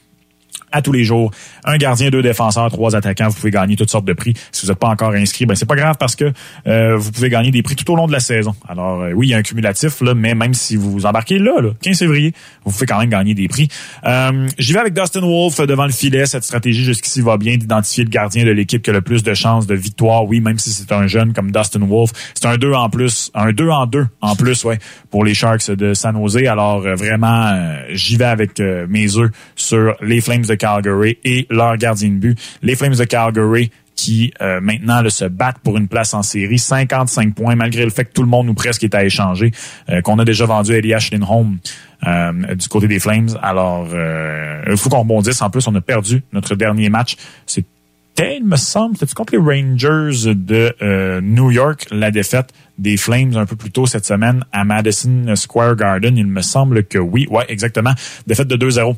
à 0.72 0.82
tous 0.82 0.92
les 0.92 1.04
jours. 1.04 1.32
Un 1.64 1.78
gardien, 1.78 2.10
deux 2.10 2.22
défenseurs, 2.22 2.70
trois 2.70 2.96
attaquants. 2.96 3.30
Vous 3.30 3.36
pouvez 3.36 3.52
gagner 3.52 3.76
toutes 3.76 3.90
sortes 3.90 4.06
de 4.06 4.14
prix. 4.14 4.34
Si 4.52 4.66
vous 4.66 4.72
n'êtes 4.72 4.80
pas 4.80 4.90
encore 4.90 5.12
inscrit, 5.12 5.46
ben 5.46 5.56
c'est 5.56 5.66
pas 5.66 5.76
grave 5.76 5.96
parce 6.00 6.16
que 6.16 6.32
euh, 6.68 6.96
vous 6.98 7.12
pouvez 7.12 7.30
gagner 7.30 7.52
des 7.52 7.62
prix 7.62 7.76
tout 7.76 7.92
au 7.92 7.96
long 7.96 8.08
de 8.08 8.12
la 8.12 8.20
saison. 8.20 8.56
Alors 8.68 9.02
euh, 9.02 9.12
oui, 9.14 9.28
il 9.28 9.30
y 9.32 9.34
a 9.34 9.38
un 9.38 9.42
cumulatif 9.42 10.02
là, 10.02 10.14
mais 10.14 10.36
même 10.36 10.54
si 10.54 10.76
vous 10.76 11.06
embarquez 11.06 11.40
là, 11.40 11.62
là 11.62 11.70
15 11.82 12.00
février, 12.00 12.34
vous 12.66 12.72
pouvez 12.72 12.86
quand 12.86 13.00
même 13.00 13.10
gagner 13.10 13.34
des 13.34 13.48
prix. 13.48 13.68
Euh, 14.06 14.48
J'y 14.58 14.74
vais 14.74 14.80
avec 14.80 14.94
Dustin 14.94 15.22
Wolf 15.22 15.60
devant 15.62 15.86
le 15.86 15.92
filet. 15.92 16.26
Cette 16.26 16.44
stratégie 16.44 16.84
jusqu'ici 16.84 17.22
va 17.22 17.38
bien 17.38 17.58
d'identifier 17.58 18.04
le 18.04 18.10
gardien 18.10 18.46
de 18.46 18.52
l'équipe 18.52 18.82
qui 18.82 18.90
a 18.90 18.94
le 18.94 19.02
plus 19.02 19.24
de 19.24 19.34
chances 19.34 19.68
de 19.68 19.76
victoire. 19.76 20.26
Oui, 20.26 20.42
même 20.42 20.60
si 20.60 20.72
c'est 20.72 20.92
un 20.92 21.08
jeune 21.08 21.34
comme 21.34 21.52
Dustin 21.52 21.86
Wolf, 21.86 22.12
c'est 22.34 22.46
un 22.46 22.58
2 22.58 22.74
en 22.74 22.90
plus, 22.90 23.32
un 23.34 23.52
2 23.52 23.70
en 23.70 23.86
2 23.86 24.08
en 24.22 24.36
plus, 24.36 24.64
ouais, 24.64 24.80
pour 25.10 25.24
les 25.24 25.34
Sharks 25.34 25.72
de 25.72 25.94
San 25.94 26.16
Jose. 26.16 26.46
Alors 26.48 26.82
vraiment, 26.82 27.76
j'y 27.92 28.18
vais 28.18 28.26
avec 28.26 28.60
mes 28.60 29.18
œufs 29.18 29.32
sur 29.56 29.96
les 30.02 30.22
Flames 30.22 30.46
de 30.46 30.56
Calgary 30.60 31.18
et 31.24 31.48
leur 31.50 31.78
gardien 31.78 32.10
de 32.10 32.16
but. 32.16 32.40
Les 32.62 32.76
Flames 32.76 32.96
de 32.96 33.04
Calgary 33.06 33.72
qui 34.00 34.34
euh, 34.42 34.62
maintenant 34.62 35.08
se 35.10 35.26
battent 35.26 35.60
pour 35.60 35.78
une 35.78 35.90
place 35.90 36.14
en 36.14 36.24
série. 36.24 36.58
55 36.58 37.36
points, 37.36 37.56
malgré 37.56 37.84
le 37.84 37.90
fait 37.90 38.06
que 38.06 38.14
tout 38.14 38.22
le 38.22 38.30
monde 38.30 38.48
nous 38.48 38.54
presque 38.54 38.84
est 38.86 38.96
à 38.96 39.04
échanger, 39.04 39.52
euh, 39.90 40.02
qu'on 40.02 40.18
a 40.20 40.26
déjà 40.26 40.46
vendu 40.46 40.72
Elias 40.72 41.10
Lindholm 41.12 41.58
euh, 42.08 42.56
du 42.56 42.68
côté 42.70 42.88
des 42.88 43.00
Flames. 43.00 43.28
Alors, 43.42 43.88
il 43.90 44.78
faut 44.78 44.90
qu'on 44.90 45.00
rebondisse. 45.00 45.42
En 45.42 45.50
plus, 45.50 45.68
on 45.68 45.76
a 45.76 45.82
perdu 45.82 46.24
notre 46.32 46.56
dernier 46.56 46.90
match. 46.90 47.18
C'était, 47.46 48.38
il 48.38 48.46
me 48.46 48.56
semble, 48.56 48.96
c'était 48.96 49.14
contre 49.14 49.34
les 49.34 49.40
Rangers 49.40 50.34
de 50.34 50.74
euh, 50.82 51.20
New 51.22 51.52
York, 51.52 51.88
la 51.92 52.12
défaite 52.12 52.54
des 52.78 52.96
Flames 52.96 53.36
un 53.36 53.46
peu 53.46 53.58
plus 53.58 53.72
tôt 53.72 53.86
cette 53.86 54.06
semaine 54.06 54.46
à 54.54 54.64
Madison 54.64 55.36
Square 55.36 55.76
Garden? 55.76 56.18
Il 56.18 56.28
me 56.28 56.42
semble 56.42 56.86
que 56.86 57.00
oui, 57.00 57.28
ouais, 57.30 57.44
exactement. 57.50 57.94
Défaite 58.28 58.48
de 58.48 58.56
2-0 58.56 58.96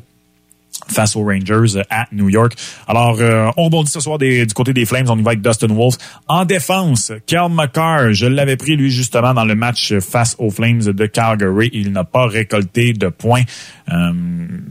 face 0.88 1.16
aux 1.16 1.24
Rangers 1.24 1.82
à 1.90 2.06
New 2.12 2.28
York. 2.28 2.54
Alors, 2.88 3.18
euh, 3.20 3.50
on 3.56 3.64
rebondit 3.64 3.90
ce 3.90 4.00
soir 4.00 4.18
du 4.18 4.46
côté 4.54 4.72
des 4.72 4.84
Flames. 4.84 5.06
On 5.08 5.18
y 5.18 5.22
va 5.22 5.30
avec 5.30 5.42
Dustin 5.42 5.68
Wolf. 5.68 5.96
En 6.28 6.44
défense, 6.44 7.12
Cal 7.26 7.50
McCarr, 7.50 8.12
je 8.12 8.26
l'avais 8.26 8.56
pris 8.56 8.76
lui 8.76 8.90
justement 8.90 9.34
dans 9.34 9.44
le 9.44 9.54
match 9.54 9.94
face 9.98 10.36
aux 10.38 10.50
Flames 10.50 10.82
de 10.82 11.06
Calgary. 11.06 11.70
Il 11.72 11.92
n'a 11.92 12.04
pas 12.04 12.26
récolté 12.26 12.92
de 12.92 13.08
points. 13.08 13.42
Euh, 13.90 14.12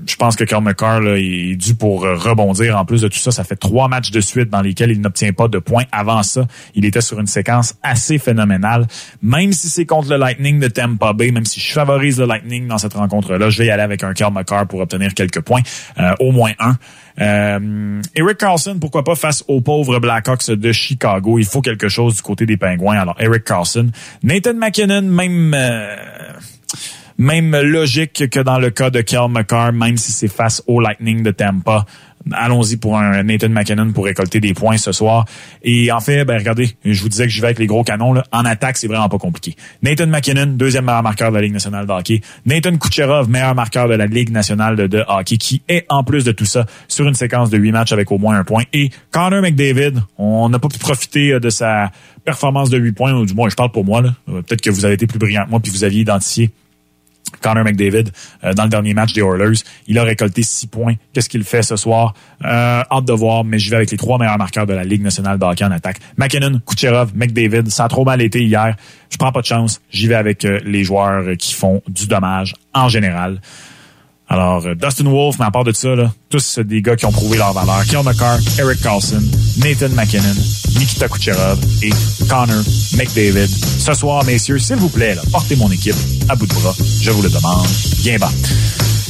je 0.08 0.16
pense 0.16 0.36
que 0.36 0.44
Cal 0.44 0.62
McCarr 0.62 1.02
là, 1.02 1.18
est 1.18 1.56
dû 1.56 1.76
pour 1.76 2.02
rebondir. 2.02 2.78
En 2.78 2.86
plus 2.86 3.02
de 3.02 3.08
tout 3.08 3.20
ça, 3.20 3.32
ça 3.32 3.44
fait 3.44 3.56
trois 3.56 3.88
matchs 3.88 4.12
de 4.12 4.22
suite 4.22 4.50
dans 4.50 4.62
lesquels 4.62 4.92
il 4.92 5.02
n'obtient 5.02 5.34
pas 5.34 5.48
de 5.48 5.60
points. 5.60 5.84
Avant 5.92 6.24
ça, 6.24 6.46
il 6.76 6.86
était 6.86 7.02
sur 7.02 7.20
une 7.20 7.28
séquence 7.28 7.76
assez 7.84 8.18
phénoménale. 8.18 8.88
Même 9.22 9.54
si 9.54 9.68
c'est 9.70 9.86
contre 9.86 10.10
le 10.10 10.18
Lightning 10.18 10.60
de 10.60 10.68
Tampa 10.68 11.14
Bay, 11.14 11.32
même 11.32 11.46
si 11.46 11.60
je 11.60 11.72
favorise 11.72 12.20
le 12.20 12.26
Lightning 12.26 12.68
dans 12.68 12.78
cette 12.78 12.94
rencontre-là, 12.94 13.50
je 13.50 13.60
vais 13.60 13.68
y 13.68 13.70
aller 13.70 13.84
avec 13.84 14.04
un 14.04 14.14
Cal 14.14 14.32
McCarr 14.32 14.68
pour 14.68 14.80
obtenir 14.80 15.14
quelques 15.14 15.42
points. 15.42 15.62
Euh, 16.02 16.14
au 16.20 16.32
moins 16.32 16.52
un. 16.60 16.78
Euh, 17.20 18.02
Eric 18.16 18.38
Carlson, 18.38 18.78
pourquoi 18.80 19.04
pas 19.04 19.16
face 19.16 19.44
aux 19.48 19.62
pauvres 19.62 20.00
Blackhawks 20.00 20.50
de 20.50 20.72
Chicago? 20.72 21.38
Il 21.38 21.46
faut 21.46 21.62
quelque 21.62 21.90
chose 21.90 22.16
du 22.16 22.22
côté 22.22 22.46
des 22.46 22.58
Pingouins. 22.58 22.98
Alors, 22.98 23.16
Eric 23.20 23.44
Carlson. 23.44 23.90
Nathan 24.24 24.54
McKinnon, 24.56 25.04
même... 25.04 25.54
Euh, 25.56 25.96
même 27.18 27.56
logique 27.56 28.30
que 28.32 28.40
dans 28.40 28.58
le 28.58 28.72
cas 28.72 28.90
de 28.90 29.02
Kel 29.02 29.30
McCarr, 29.30 29.74
même 29.74 29.96
si 29.98 30.12
c'est 30.12 30.28
face 30.28 30.64
au 30.66 30.80
Lightning 30.80 31.22
de 31.22 31.30
Tampa. 31.30 31.86
Allons-y 32.32 32.78
pour 32.78 32.98
un 32.98 33.24
Nathan 33.24 33.50
McKinnon 33.50 33.92
pour 33.92 34.06
récolter 34.06 34.40
des 34.40 34.54
points 34.54 34.78
ce 34.78 34.92
soir. 34.92 35.26
Et 35.64 35.92
en 35.92 36.00
fait, 36.00 36.24
ben 36.26 36.38
regardez, 36.38 36.76
je 36.86 37.02
vous 37.02 37.10
disais 37.10 37.26
que 37.26 37.32
je 37.32 37.42
vais 37.42 37.48
avec 37.48 37.60
les 37.60 37.68
gros 37.68 37.84
canons. 37.84 38.14
Là. 38.14 38.24
En 38.32 38.46
attaque, 38.46 38.78
c'est 38.78 38.88
vraiment 38.88 39.10
pas 39.10 39.18
compliqué. 39.18 39.56
Nathan 39.82 40.08
McKinnon, 40.08 40.54
deuxième 40.56 40.86
meilleur 40.86 41.04
marqueur 41.04 41.32
de 41.32 41.36
la 41.36 41.42
Ligue 41.42 41.54
nationale 41.54 41.88
de 41.88 41.92
hockey. 41.92 42.22
Nathan 42.46 42.78
Kucherov, 42.78 43.30
meilleur 43.30 43.56
marqueur 43.56 43.88
de 43.88 43.96
la 43.96 44.06
Ligue 44.06 44.32
nationale 44.32 44.76
de, 44.76 45.04
hockey, 45.08 45.38
qui 45.38 45.62
est 45.68 45.86
en 45.90 46.04
plus 46.04 46.24
de 46.24 46.32
tout 46.32 46.46
ça 46.46 46.66
sur 46.88 47.08
une 47.08 47.16
séquence 47.16 47.50
de 47.50 47.58
huit 47.58 47.72
matchs 47.72 47.92
avec 47.92 48.12
au 48.12 48.18
moins 48.18 48.38
un 48.38 48.44
point. 48.44 48.64
Et 48.74 48.90
Connor 49.12 49.42
McDavid, 49.42 50.02
on 50.18 50.50
n'a 50.50 50.60
pas 50.60 50.68
pu 50.68 50.78
profiter 50.80 51.40
de 51.40 51.50
sa 51.50 51.92
performance 52.24 52.70
de 52.70 52.78
huit 52.78 52.92
points, 52.92 53.14
ou 53.14 53.26
du 53.26 53.34
moins 53.34 53.50
je 53.50 53.56
parle 53.56 53.72
pour 53.72 53.86
moi. 53.86 54.04
Peut-être 54.26 54.62
que 54.62 54.70
vous 54.70 54.86
avez 54.86 54.94
été 54.94 55.08
plus 55.08 55.20
brillant 55.20 55.46
que 55.46 55.50
moi 55.50 55.60
puis 55.60 55.72
vous 55.72 55.84
aviez 55.84 56.02
identifié 56.02 56.52
Connor 57.42 57.64
McDavid 57.64 58.12
euh, 58.44 58.54
dans 58.54 58.64
le 58.64 58.70
dernier 58.70 58.94
match 58.94 59.14
des 59.14 59.22
Oilers. 59.22 59.60
Il 59.88 59.98
a 59.98 60.04
récolté 60.04 60.44
six 60.44 60.68
points. 60.68 60.96
Qu'est-ce 61.14 61.30
qu'il 61.30 61.44
fait 61.44 61.64
ce 61.64 61.76
soir? 61.76 62.14
Euh, 62.44 62.84
hâte 62.90 63.06
de 63.06 63.14
voir, 63.14 63.44
mais 63.44 63.60
je 63.60 63.70
vais 63.70 63.78
avec 63.78 63.92
les 63.92 63.98
trois 63.98 64.18
meilleurs 64.18 64.38
marqueurs 64.38 64.66
de 64.66 64.74
la 64.74 64.84
Ligue 64.84 65.02
nationale 65.02 65.40
de 65.40 65.46
hockey 65.46 65.64
en 65.64 65.72
attaque. 65.72 66.00
McKinnon, 66.18 66.62
Kucherov, 66.66 67.12
McDavid. 67.16 67.70
Ça 67.70 67.86
a 67.86 67.88
trop 67.88 68.06
mal 68.06 68.22
été 68.22 68.44
hier. 68.44 68.76
Je 69.10 69.18
prends 69.18 69.32
pas 69.32 69.42
de 69.42 69.46
chance. 69.46 69.82
J'y 69.90 70.08
vais 70.08 70.16
avec 70.16 70.46
euh, 70.46 70.60
les 70.66 70.84
joueurs 70.84 71.24
qui 71.38 71.54
font 71.54 71.82
du 71.88 72.08
dommage 72.08 72.54
en 72.74 72.90
général. 72.90 73.40
Alors, 74.32 74.66
euh, 74.66 74.76
Dustin 74.76 75.10
Wolf, 75.10 75.36
mais 75.40 75.46
à 75.46 75.52
part 75.52 75.66
de 75.66 75.74
ça, 75.74 75.90
tous 76.30 76.60
des 76.60 76.82
gars 76.82 76.96
qui 76.96 77.06
ont 77.06 77.12
prouvé 77.12 77.38
leur 77.38 77.52
valeur. 77.52 77.84
Kiel 77.84 78.02
McCarr, 78.06 78.40
Eric 78.60 78.82
Carlson, 78.82 79.22
Nathan 79.58 79.90
McKinnon, 79.90 80.36
Nikita 80.80 81.08
Kucherov 81.08 81.60
et 81.82 81.92
Connor 82.28 82.64
McDavid. 82.96 83.48
Ce 83.80 83.94
soir, 83.94 84.24
messieurs, 84.26 84.60
s'il 84.60 84.78
vous 84.78 84.90
plaît, 84.90 85.16
portez 85.32 85.56
mon 85.56 85.72
équipe 85.72 85.96
à 86.30 86.36
bout 86.36 86.48
de 86.48 86.54
bras. 86.54 86.76
Je 87.02 87.12
vous 87.12 87.22
le 87.22 87.30
demande. 87.30 87.66
Bien 88.04 88.18
bas. 88.18 88.32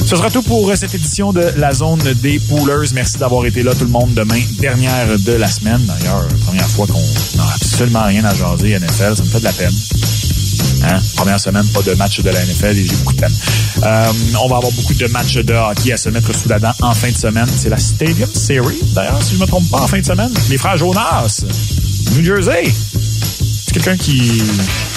Ce 0.04 0.16
sera 0.16 0.30
tout 0.30 0.42
pour 0.42 0.68
euh, 0.68 0.74
cette 0.74 0.94
édition 0.94 1.32
de 1.32 1.52
la 1.56 1.72
zone 1.72 2.00
des 2.22 2.38
poolers. 2.40 2.92
Merci 2.92 3.18
d'avoir 3.18 3.46
été 3.46 3.62
là 3.62 3.72
tout 3.74 3.84
le 3.84 3.90
monde 3.90 4.14
demain, 4.14 4.40
dernière 4.58 5.06
de 5.18 5.32
la 5.32 5.48
semaine. 5.48 5.80
D'ailleurs, 5.86 6.26
première 6.44 6.68
fois 6.68 6.86
qu'on 6.86 7.38
n'a 7.38 7.46
absolument 7.54 8.04
rien 8.04 8.24
à 8.24 8.34
jaser 8.34 8.78
NFL, 8.78 9.16
ça 9.16 9.22
me 9.22 9.28
fait 9.28 9.38
de 9.38 9.44
la 9.44 9.52
peine. 9.52 9.72
Hein? 10.84 10.98
Première 11.16 11.40
semaine, 11.40 11.66
pas 11.68 11.82
de 11.82 11.94
match 11.94 12.20
de 12.20 12.30
la 12.30 12.44
NFL 12.44 12.78
et 12.78 12.84
j'ai 12.84 12.96
beaucoup 12.96 13.14
de 13.14 13.20
peine. 13.20 13.34
Euh, 13.82 14.12
on 14.42 14.48
va 14.48 14.56
avoir 14.56 14.72
beaucoup 14.72 14.94
de 14.94 15.06
matchs 15.08 15.36
de 15.36 15.54
hockey 15.54 15.92
à 15.92 15.96
se 15.96 16.08
mettre 16.08 16.34
sous 16.34 16.48
la 16.48 16.58
dent 16.58 16.72
en 16.80 16.94
fin 16.94 17.10
de 17.10 17.16
semaine. 17.16 17.46
C'est 17.56 17.68
la 17.68 17.78
Stadium 17.78 18.30
Series, 18.32 18.80
d'ailleurs, 18.94 19.22
si 19.22 19.34
je 19.34 19.40
me 19.40 19.46
trompe 19.46 19.68
pas, 19.70 19.80
en 19.80 19.86
fin 19.86 20.00
de 20.00 20.06
semaine. 20.06 20.32
Les 20.50 20.58
frères 20.58 20.76
Jonas, 20.76 21.44
New 22.12 22.24
Jersey 22.24 22.72
quelqu'un 23.72 23.96
qui 23.96 24.42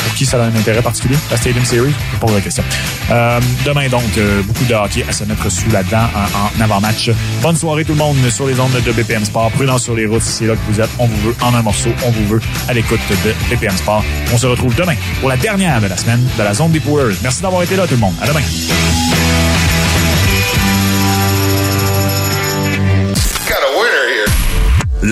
pour 0.05 0.13
qui 0.13 0.25
ça 0.25 0.41
a 0.41 0.45
un 0.45 0.55
intérêt 0.55 0.81
particulier, 0.81 1.17
la 1.31 1.37
Stadium 1.37 1.65
Series? 1.65 1.93
Je 2.13 2.19
pose 2.19 2.33
la 2.33 2.41
question. 2.41 2.63
Euh, 3.11 3.39
demain, 3.65 3.89
donc, 3.89 4.03
euh, 4.17 4.41
beaucoup 4.43 4.63
de 4.65 4.73
hockey 4.73 5.03
à 5.07 5.11
se 5.11 5.23
mettre 5.23 5.51
sous 5.51 5.69
la 5.71 5.83
dent 5.83 6.07
en, 6.25 6.61
avant-match. 6.61 7.09
Bonne 7.41 7.55
soirée 7.55 7.83
tout 7.83 7.93
le 7.93 7.97
monde 7.97 8.17
sur 8.29 8.47
les 8.47 8.59
ondes 8.59 8.71
de 8.85 8.91
BPM 8.91 9.25
Sport. 9.25 9.51
Prudent 9.51 9.77
sur 9.77 9.95
les 9.95 10.05
routes 10.05 10.21
si 10.21 10.31
c'est 10.31 10.45
là 10.45 10.53
que 10.53 10.71
vous 10.71 10.79
êtes. 10.79 10.89
On 10.99 11.07
vous 11.07 11.21
veut 11.29 11.35
en 11.41 11.53
un 11.53 11.61
morceau. 11.61 11.89
On 12.05 12.11
vous 12.11 12.27
veut 12.27 12.41
à 12.67 12.73
l'écoute 12.73 12.99
de 13.09 13.55
BPM 13.55 13.75
Sport. 13.75 14.03
On 14.33 14.37
se 14.37 14.47
retrouve 14.47 14.75
demain 14.75 14.95
pour 15.19 15.29
la 15.29 15.37
dernière 15.37 15.81
de 15.81 15.87
la 15.87 15.97
semaine 15.97 16.25
de 16.37 16.43
la 16.43 16.53
zone 16.53 16.71
des 16.71 16.79
Poolers. 16.79 17.15
Merci 17.23 17.41
d'avoir 17.41 17.63
été 17.63 17.75
là 17.75 17.87
tout 17.87 17.95
le 17.95 18.01
monde. 18.01 18.15
À 18.21 18.27
demain. 18.27 18.41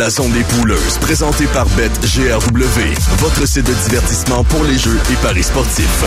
La 0.04 0.10
zone 0.10 0.34
des 0.34 0.44
présentée 1.00 1.48
par 1.54 1.66
BetGRW, 1.66 2.94
votre 3.20 3.48
site 3.48 3.66
de 3.66 3.74
divertissement 3.88 4.44
pour 4.44 4.66
les 4.66 4.78
jeux 4.78 5.00
et 5.10 5.16
paris 5.26 5.44
sportifs. 5.44 6.04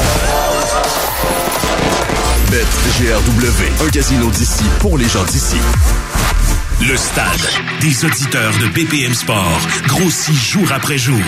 BetGRW, 2.51 3.87
un 3.87 3.89
casino 3.89 4.29
d'ici 4.29 4.65
pour 4.81 4.99
les 4.99 5.09
gens 5.09 5.25
d'ici. 5.25 5.57
Le 6.87 6.95
stade 6.95 7.49
des 7.81 8.05
auditeurs 8.05 8.53
de 8.59 8.67
BPM 8.67 9.15
Sport 9.15 9.61
grossit 9.87 10.35
jour 10.35 10.71
après 10.73 10.99
jour. 10.99 11.23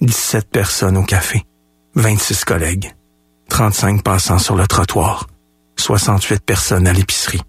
17 0.00 0.50
personnes 0.50 0.96
au 0.96 1.04
café. 1.04 1.44
26 1.94 2.44
collègues. 2.44 2.92
35 3.48 4.02
passants 4.02 4.40
sur 4.40 4.56
le 4.56 4.66
trottoir. 4.66 5.28
68 5.76 6.42
personnes 6.44 6.86
à 6.86 6.92
l'épicerie. 6.92 7.42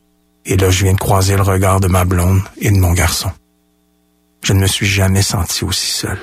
Et 0.46 0.56
là, 0.58 0.70
je 0.70 0.84
viens 0.84 0.94
de 0.94 1.00
croiser 1.00 1.36
le 1.36 1.42
regard 1.42 1.80
de 1.80 1.88
ma 1.88 2.06
blonde 2.06 2.42
et 2.58 2.72
de 2.72 2.78
mon 2.78 2.94
garçon. 2.94 3.32
Je 4.44 4.54
ne 4.54 4.60
me 4.60 4.68
suis 4.68 4.86
jamais 4.86 5.22
senti 5.22 5.66
aussi 5.66 5.92
seul. 5.92 6.18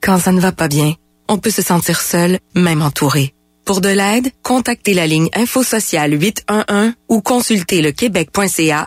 Quand 0.00 0.18
ça 0.18 0.32
ne 0.32 0.40
va 0.40 0.52
pas 0.52 0.68
bien, 0.68 0.94
on 1.28 1.38
peut 1.38 1.50
se 1.50 1.62
sentir 1.62 2.00
seul, 2.00 2.38
même 2.54 2.82
entouré. 2.82 3.34
Pour 3.64 3.80
de 3.80 3.88
l'aide, 3.88 4.30
contactez 4.42 4.94
la 4.94 5.06
ligne 5.06 5.28
Info 5.34 5.62
811 5.62 6.92
ou 7.08 7.20
consultez 7.20 7.82
le 7.82 7.92
québec.ca 7.92 8.86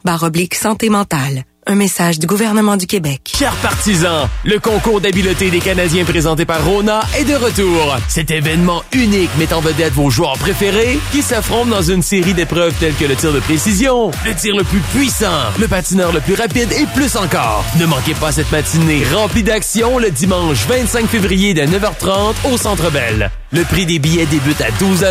santé 0.54 0.89
mentale. 0.89 1.45
Un 1.65 1.76
message 1.76 2.19
du 2.19 2.28
gouvernement 2.28 2.76
du 2.76 2.88
Québec. 2.88 3.34
Chers 3.38 3.56
partisans, 3.56 4.28
le 4.43 4.60
concours 4.60 4.99
d'habileté 4.99 5.49
des 5.49 5.60
Canadiens 5.60 6.04
présenté 6.04 6.43
par 6.43 6.65
Rona 6.65 6.99
est 7.17 7.23
de 7.23 7.36
retour. 7.36 7.95
Cet 8.10 8.32
événement 8.32 8.84
unique 8.91 9.30
met 9.38 9.54
en 9.54 9.62
vedette 9.62 9.93
vos 9.93 10.10
joueurs 10.10 10.38
préférés 10.38 10.99
qui 11.13 11.21
s'affrontent 11.21 11.69
dans 11.69 11.82
une 11.82 12.02
série 12.02 12.34
d'épreuves 12.34 12.73
telles 12.80 12.95
que 12.95 13.06
le 13.06 13.15
tir 13.15 13.32
de 13.32 13.39
précision, 13.39 14.12
le 14.26 14.34
tir 14.36 14.58
le 14.58 14.65
plus 14.65 14.82
puissant, 14.93 15.39
le 15.58 15.69
patineur 15.69 16.12
le 16.12 16.19
plus 16.19 16.34
rapide 16.34 16.71
et 16.73 16.86
plus 16.88 17.15
encore. 17.15 17.63
Ne 17.80 17.86
manquez 17.86 18.13
pas 18.15 18.34
cette 18.34 18.52
matinée 18.52 19.04
remplie 19.13 19.43
d'action 19.43 19.99
le 19.99 20.12
dimanche 20.12 20.65
25 20.67 21.08
février 21.08 21.54
dès 21.54 21.65
9h30 21.65 22.34
au 22.52 22.58
Centre 22.58 22.91
Bell. 22.91 23.32
Le 23.54 23.63
prix 23.63 23.86
des 23.86 23.99
billets 23.99 24.26
débute 24.26 24.60
à 24.62 24.71
12 24.80 25.06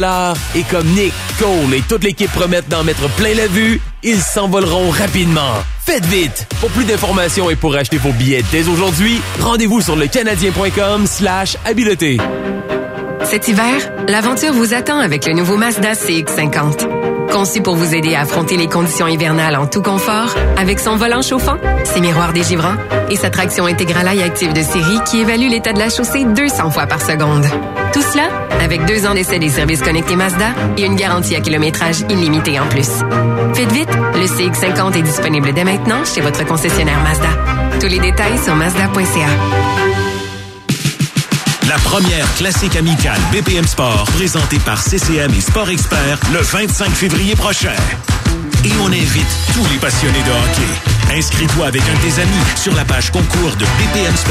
et 0.55 0.63
comme 0.65 0.89
Nick, 0.89 1.13
Cole 1.39 1.75
et 1.75 1.83
toute 1.83 2.05
l'équipe 2.05 2.33
promettent 2.33 2.69
d'en 2.69 2.83
mettre 2.83 3.09
plein 3.11 3.35
la 3.35 3.47
vue, 3.47 3.81
ils 4.03 4.21
s'envoleront 4.21 4.91
rapidement. 4.91 5.55
Faites 5.85 6.07
vite! 6.07 6.47
Pour 6.61 6.71
plus 6.71 6.85
d'informations 6.85 7.51
et 7.51 7.57
pour 7.57 7.75
acheter 7.75 7.99
vos 7.99 8.13
billets 8.13 8.43
dès 8.51 8.69
aujourd'hui, 8.69 9.21
rendez-vous 9.41 9.81
sur 9.81 9.97
le 9.97 10.07
canadien.com 10.07 11.07
slash 11.07 11.57
habileté. 11.65 12.19
Cet 13.25 13.49
hiver, 13.49 13.93
l'aventure 14.09 14.53
vous 14.53 14.75
attend 14.75 14.99
avec 14.99 15.27
le 15.27 15.33
nouveau 15.33 15.57
Mazda 15.57 15.93
CX-50. 15.93 17.31
Conçu 17.33 17.63
pour 17.63 17.77
vous 17.77 17.95
aider 17.95 18.15
à 18.15 18.23
affronter 18.23 18.57
les 18.57 18.69
conditions 18.69 19.07
hivernales 19.07 19.57
en 19.57 19.67
tout 19.67 19.81
confort, 19.81 20.35
avec 20.59 20.79
son 20.79 20.97
volant 20.97 21.23
chauffant, 21.23 21.57
ses 21.85 22.01
miroirs 22.01 22.33
dégivrants 22.33 22.77
et 23.11 23.17
sa 23.17 23.31
traction 23.31 23.67
intégrale 23.67 24.09
à 24.09 24.23
active 24.23 24.53
de 24.53 24.63
série 24.63 24.99
qui 25.07 25.21
évalue 25.21 25.49
l'état 25.49 25.73
de 25.73 25.79
la 25.79 25.89
chaussée 25.89 26.25
200 26.25 26.71
fois 26.71 26.87
par 26.87 27.01
seconde. 27.01 27.47
Tout 27.93 28.03
cela 28.03 28.29
avec 28.61 28.85
deux 28.85 29.07
ans 29.07 29.15
d'essai 29.15 29.39
des 29.39 29.49
services 29.49 29.83
connectés 29.83 30.17
Mazda 30.17 30.53
et 30.77 30.85
une 30.85 30.97
garantie 30.97 31.35
à 31.35 31.41
kilométrage 31.41 32.01
illimité 32.09 32.61
en 32.61 32.69
plus. 32.69 32.89
Faites 33.55 33.73
vite, 33.73 33.89
le 34.15 34.27
CX-50 34.27 34.99
est 34.99 35.03
disponible 35.03 35.53
dès 35.53 35.65
maintenant 35.65 36.05
chez 36.05 36.21
votre 36.23 36.45
concessionnaire 36.47 37.01
Mazda. 37.03 37.29
Tous 37.81 37.87
les 37.87 37.99
détails 37.99 38.39
sur 38.43 38.55
mazda.ca. 38.55 39.27
La 41.69 41.77
première 41.79 42.35
classique 42.35 42.77
amicale 42.77 43.19
BPM 43.31 43.67
Sport 43.67 44.05
présentée 44.17 44.59
par 44.59 44.81
CCM 44.81 45.33
et 45.35 45.41
Sport 45.41 45.69
Expert 45.69 46.19
le 46.33 46.41
25 46.41 46.91
février 46.91 47.35
prochain. 47.37 47.75
Et 48.65 48.73
on 48.83 48.87
invite 48.87 49.37
tous 49.55 49.67
les 49.71 49.79
passionnés 49.79 50.23
de 50.23 50.31
hockey. 50.31 51.19
Inscris-toi 51.19 51.67
avec 51.67 51.83
un 51.83 51.95
de 51.95 52.11
tes 52.11 52.21
amis 52.23 52.45
sur 52.57 52.75
la 52.75 52.85
page 52.85 53.11
concours 53.11 53.57
de 53.57 53.65
BPM 53.65 54.17
Sport. 54.17 54.31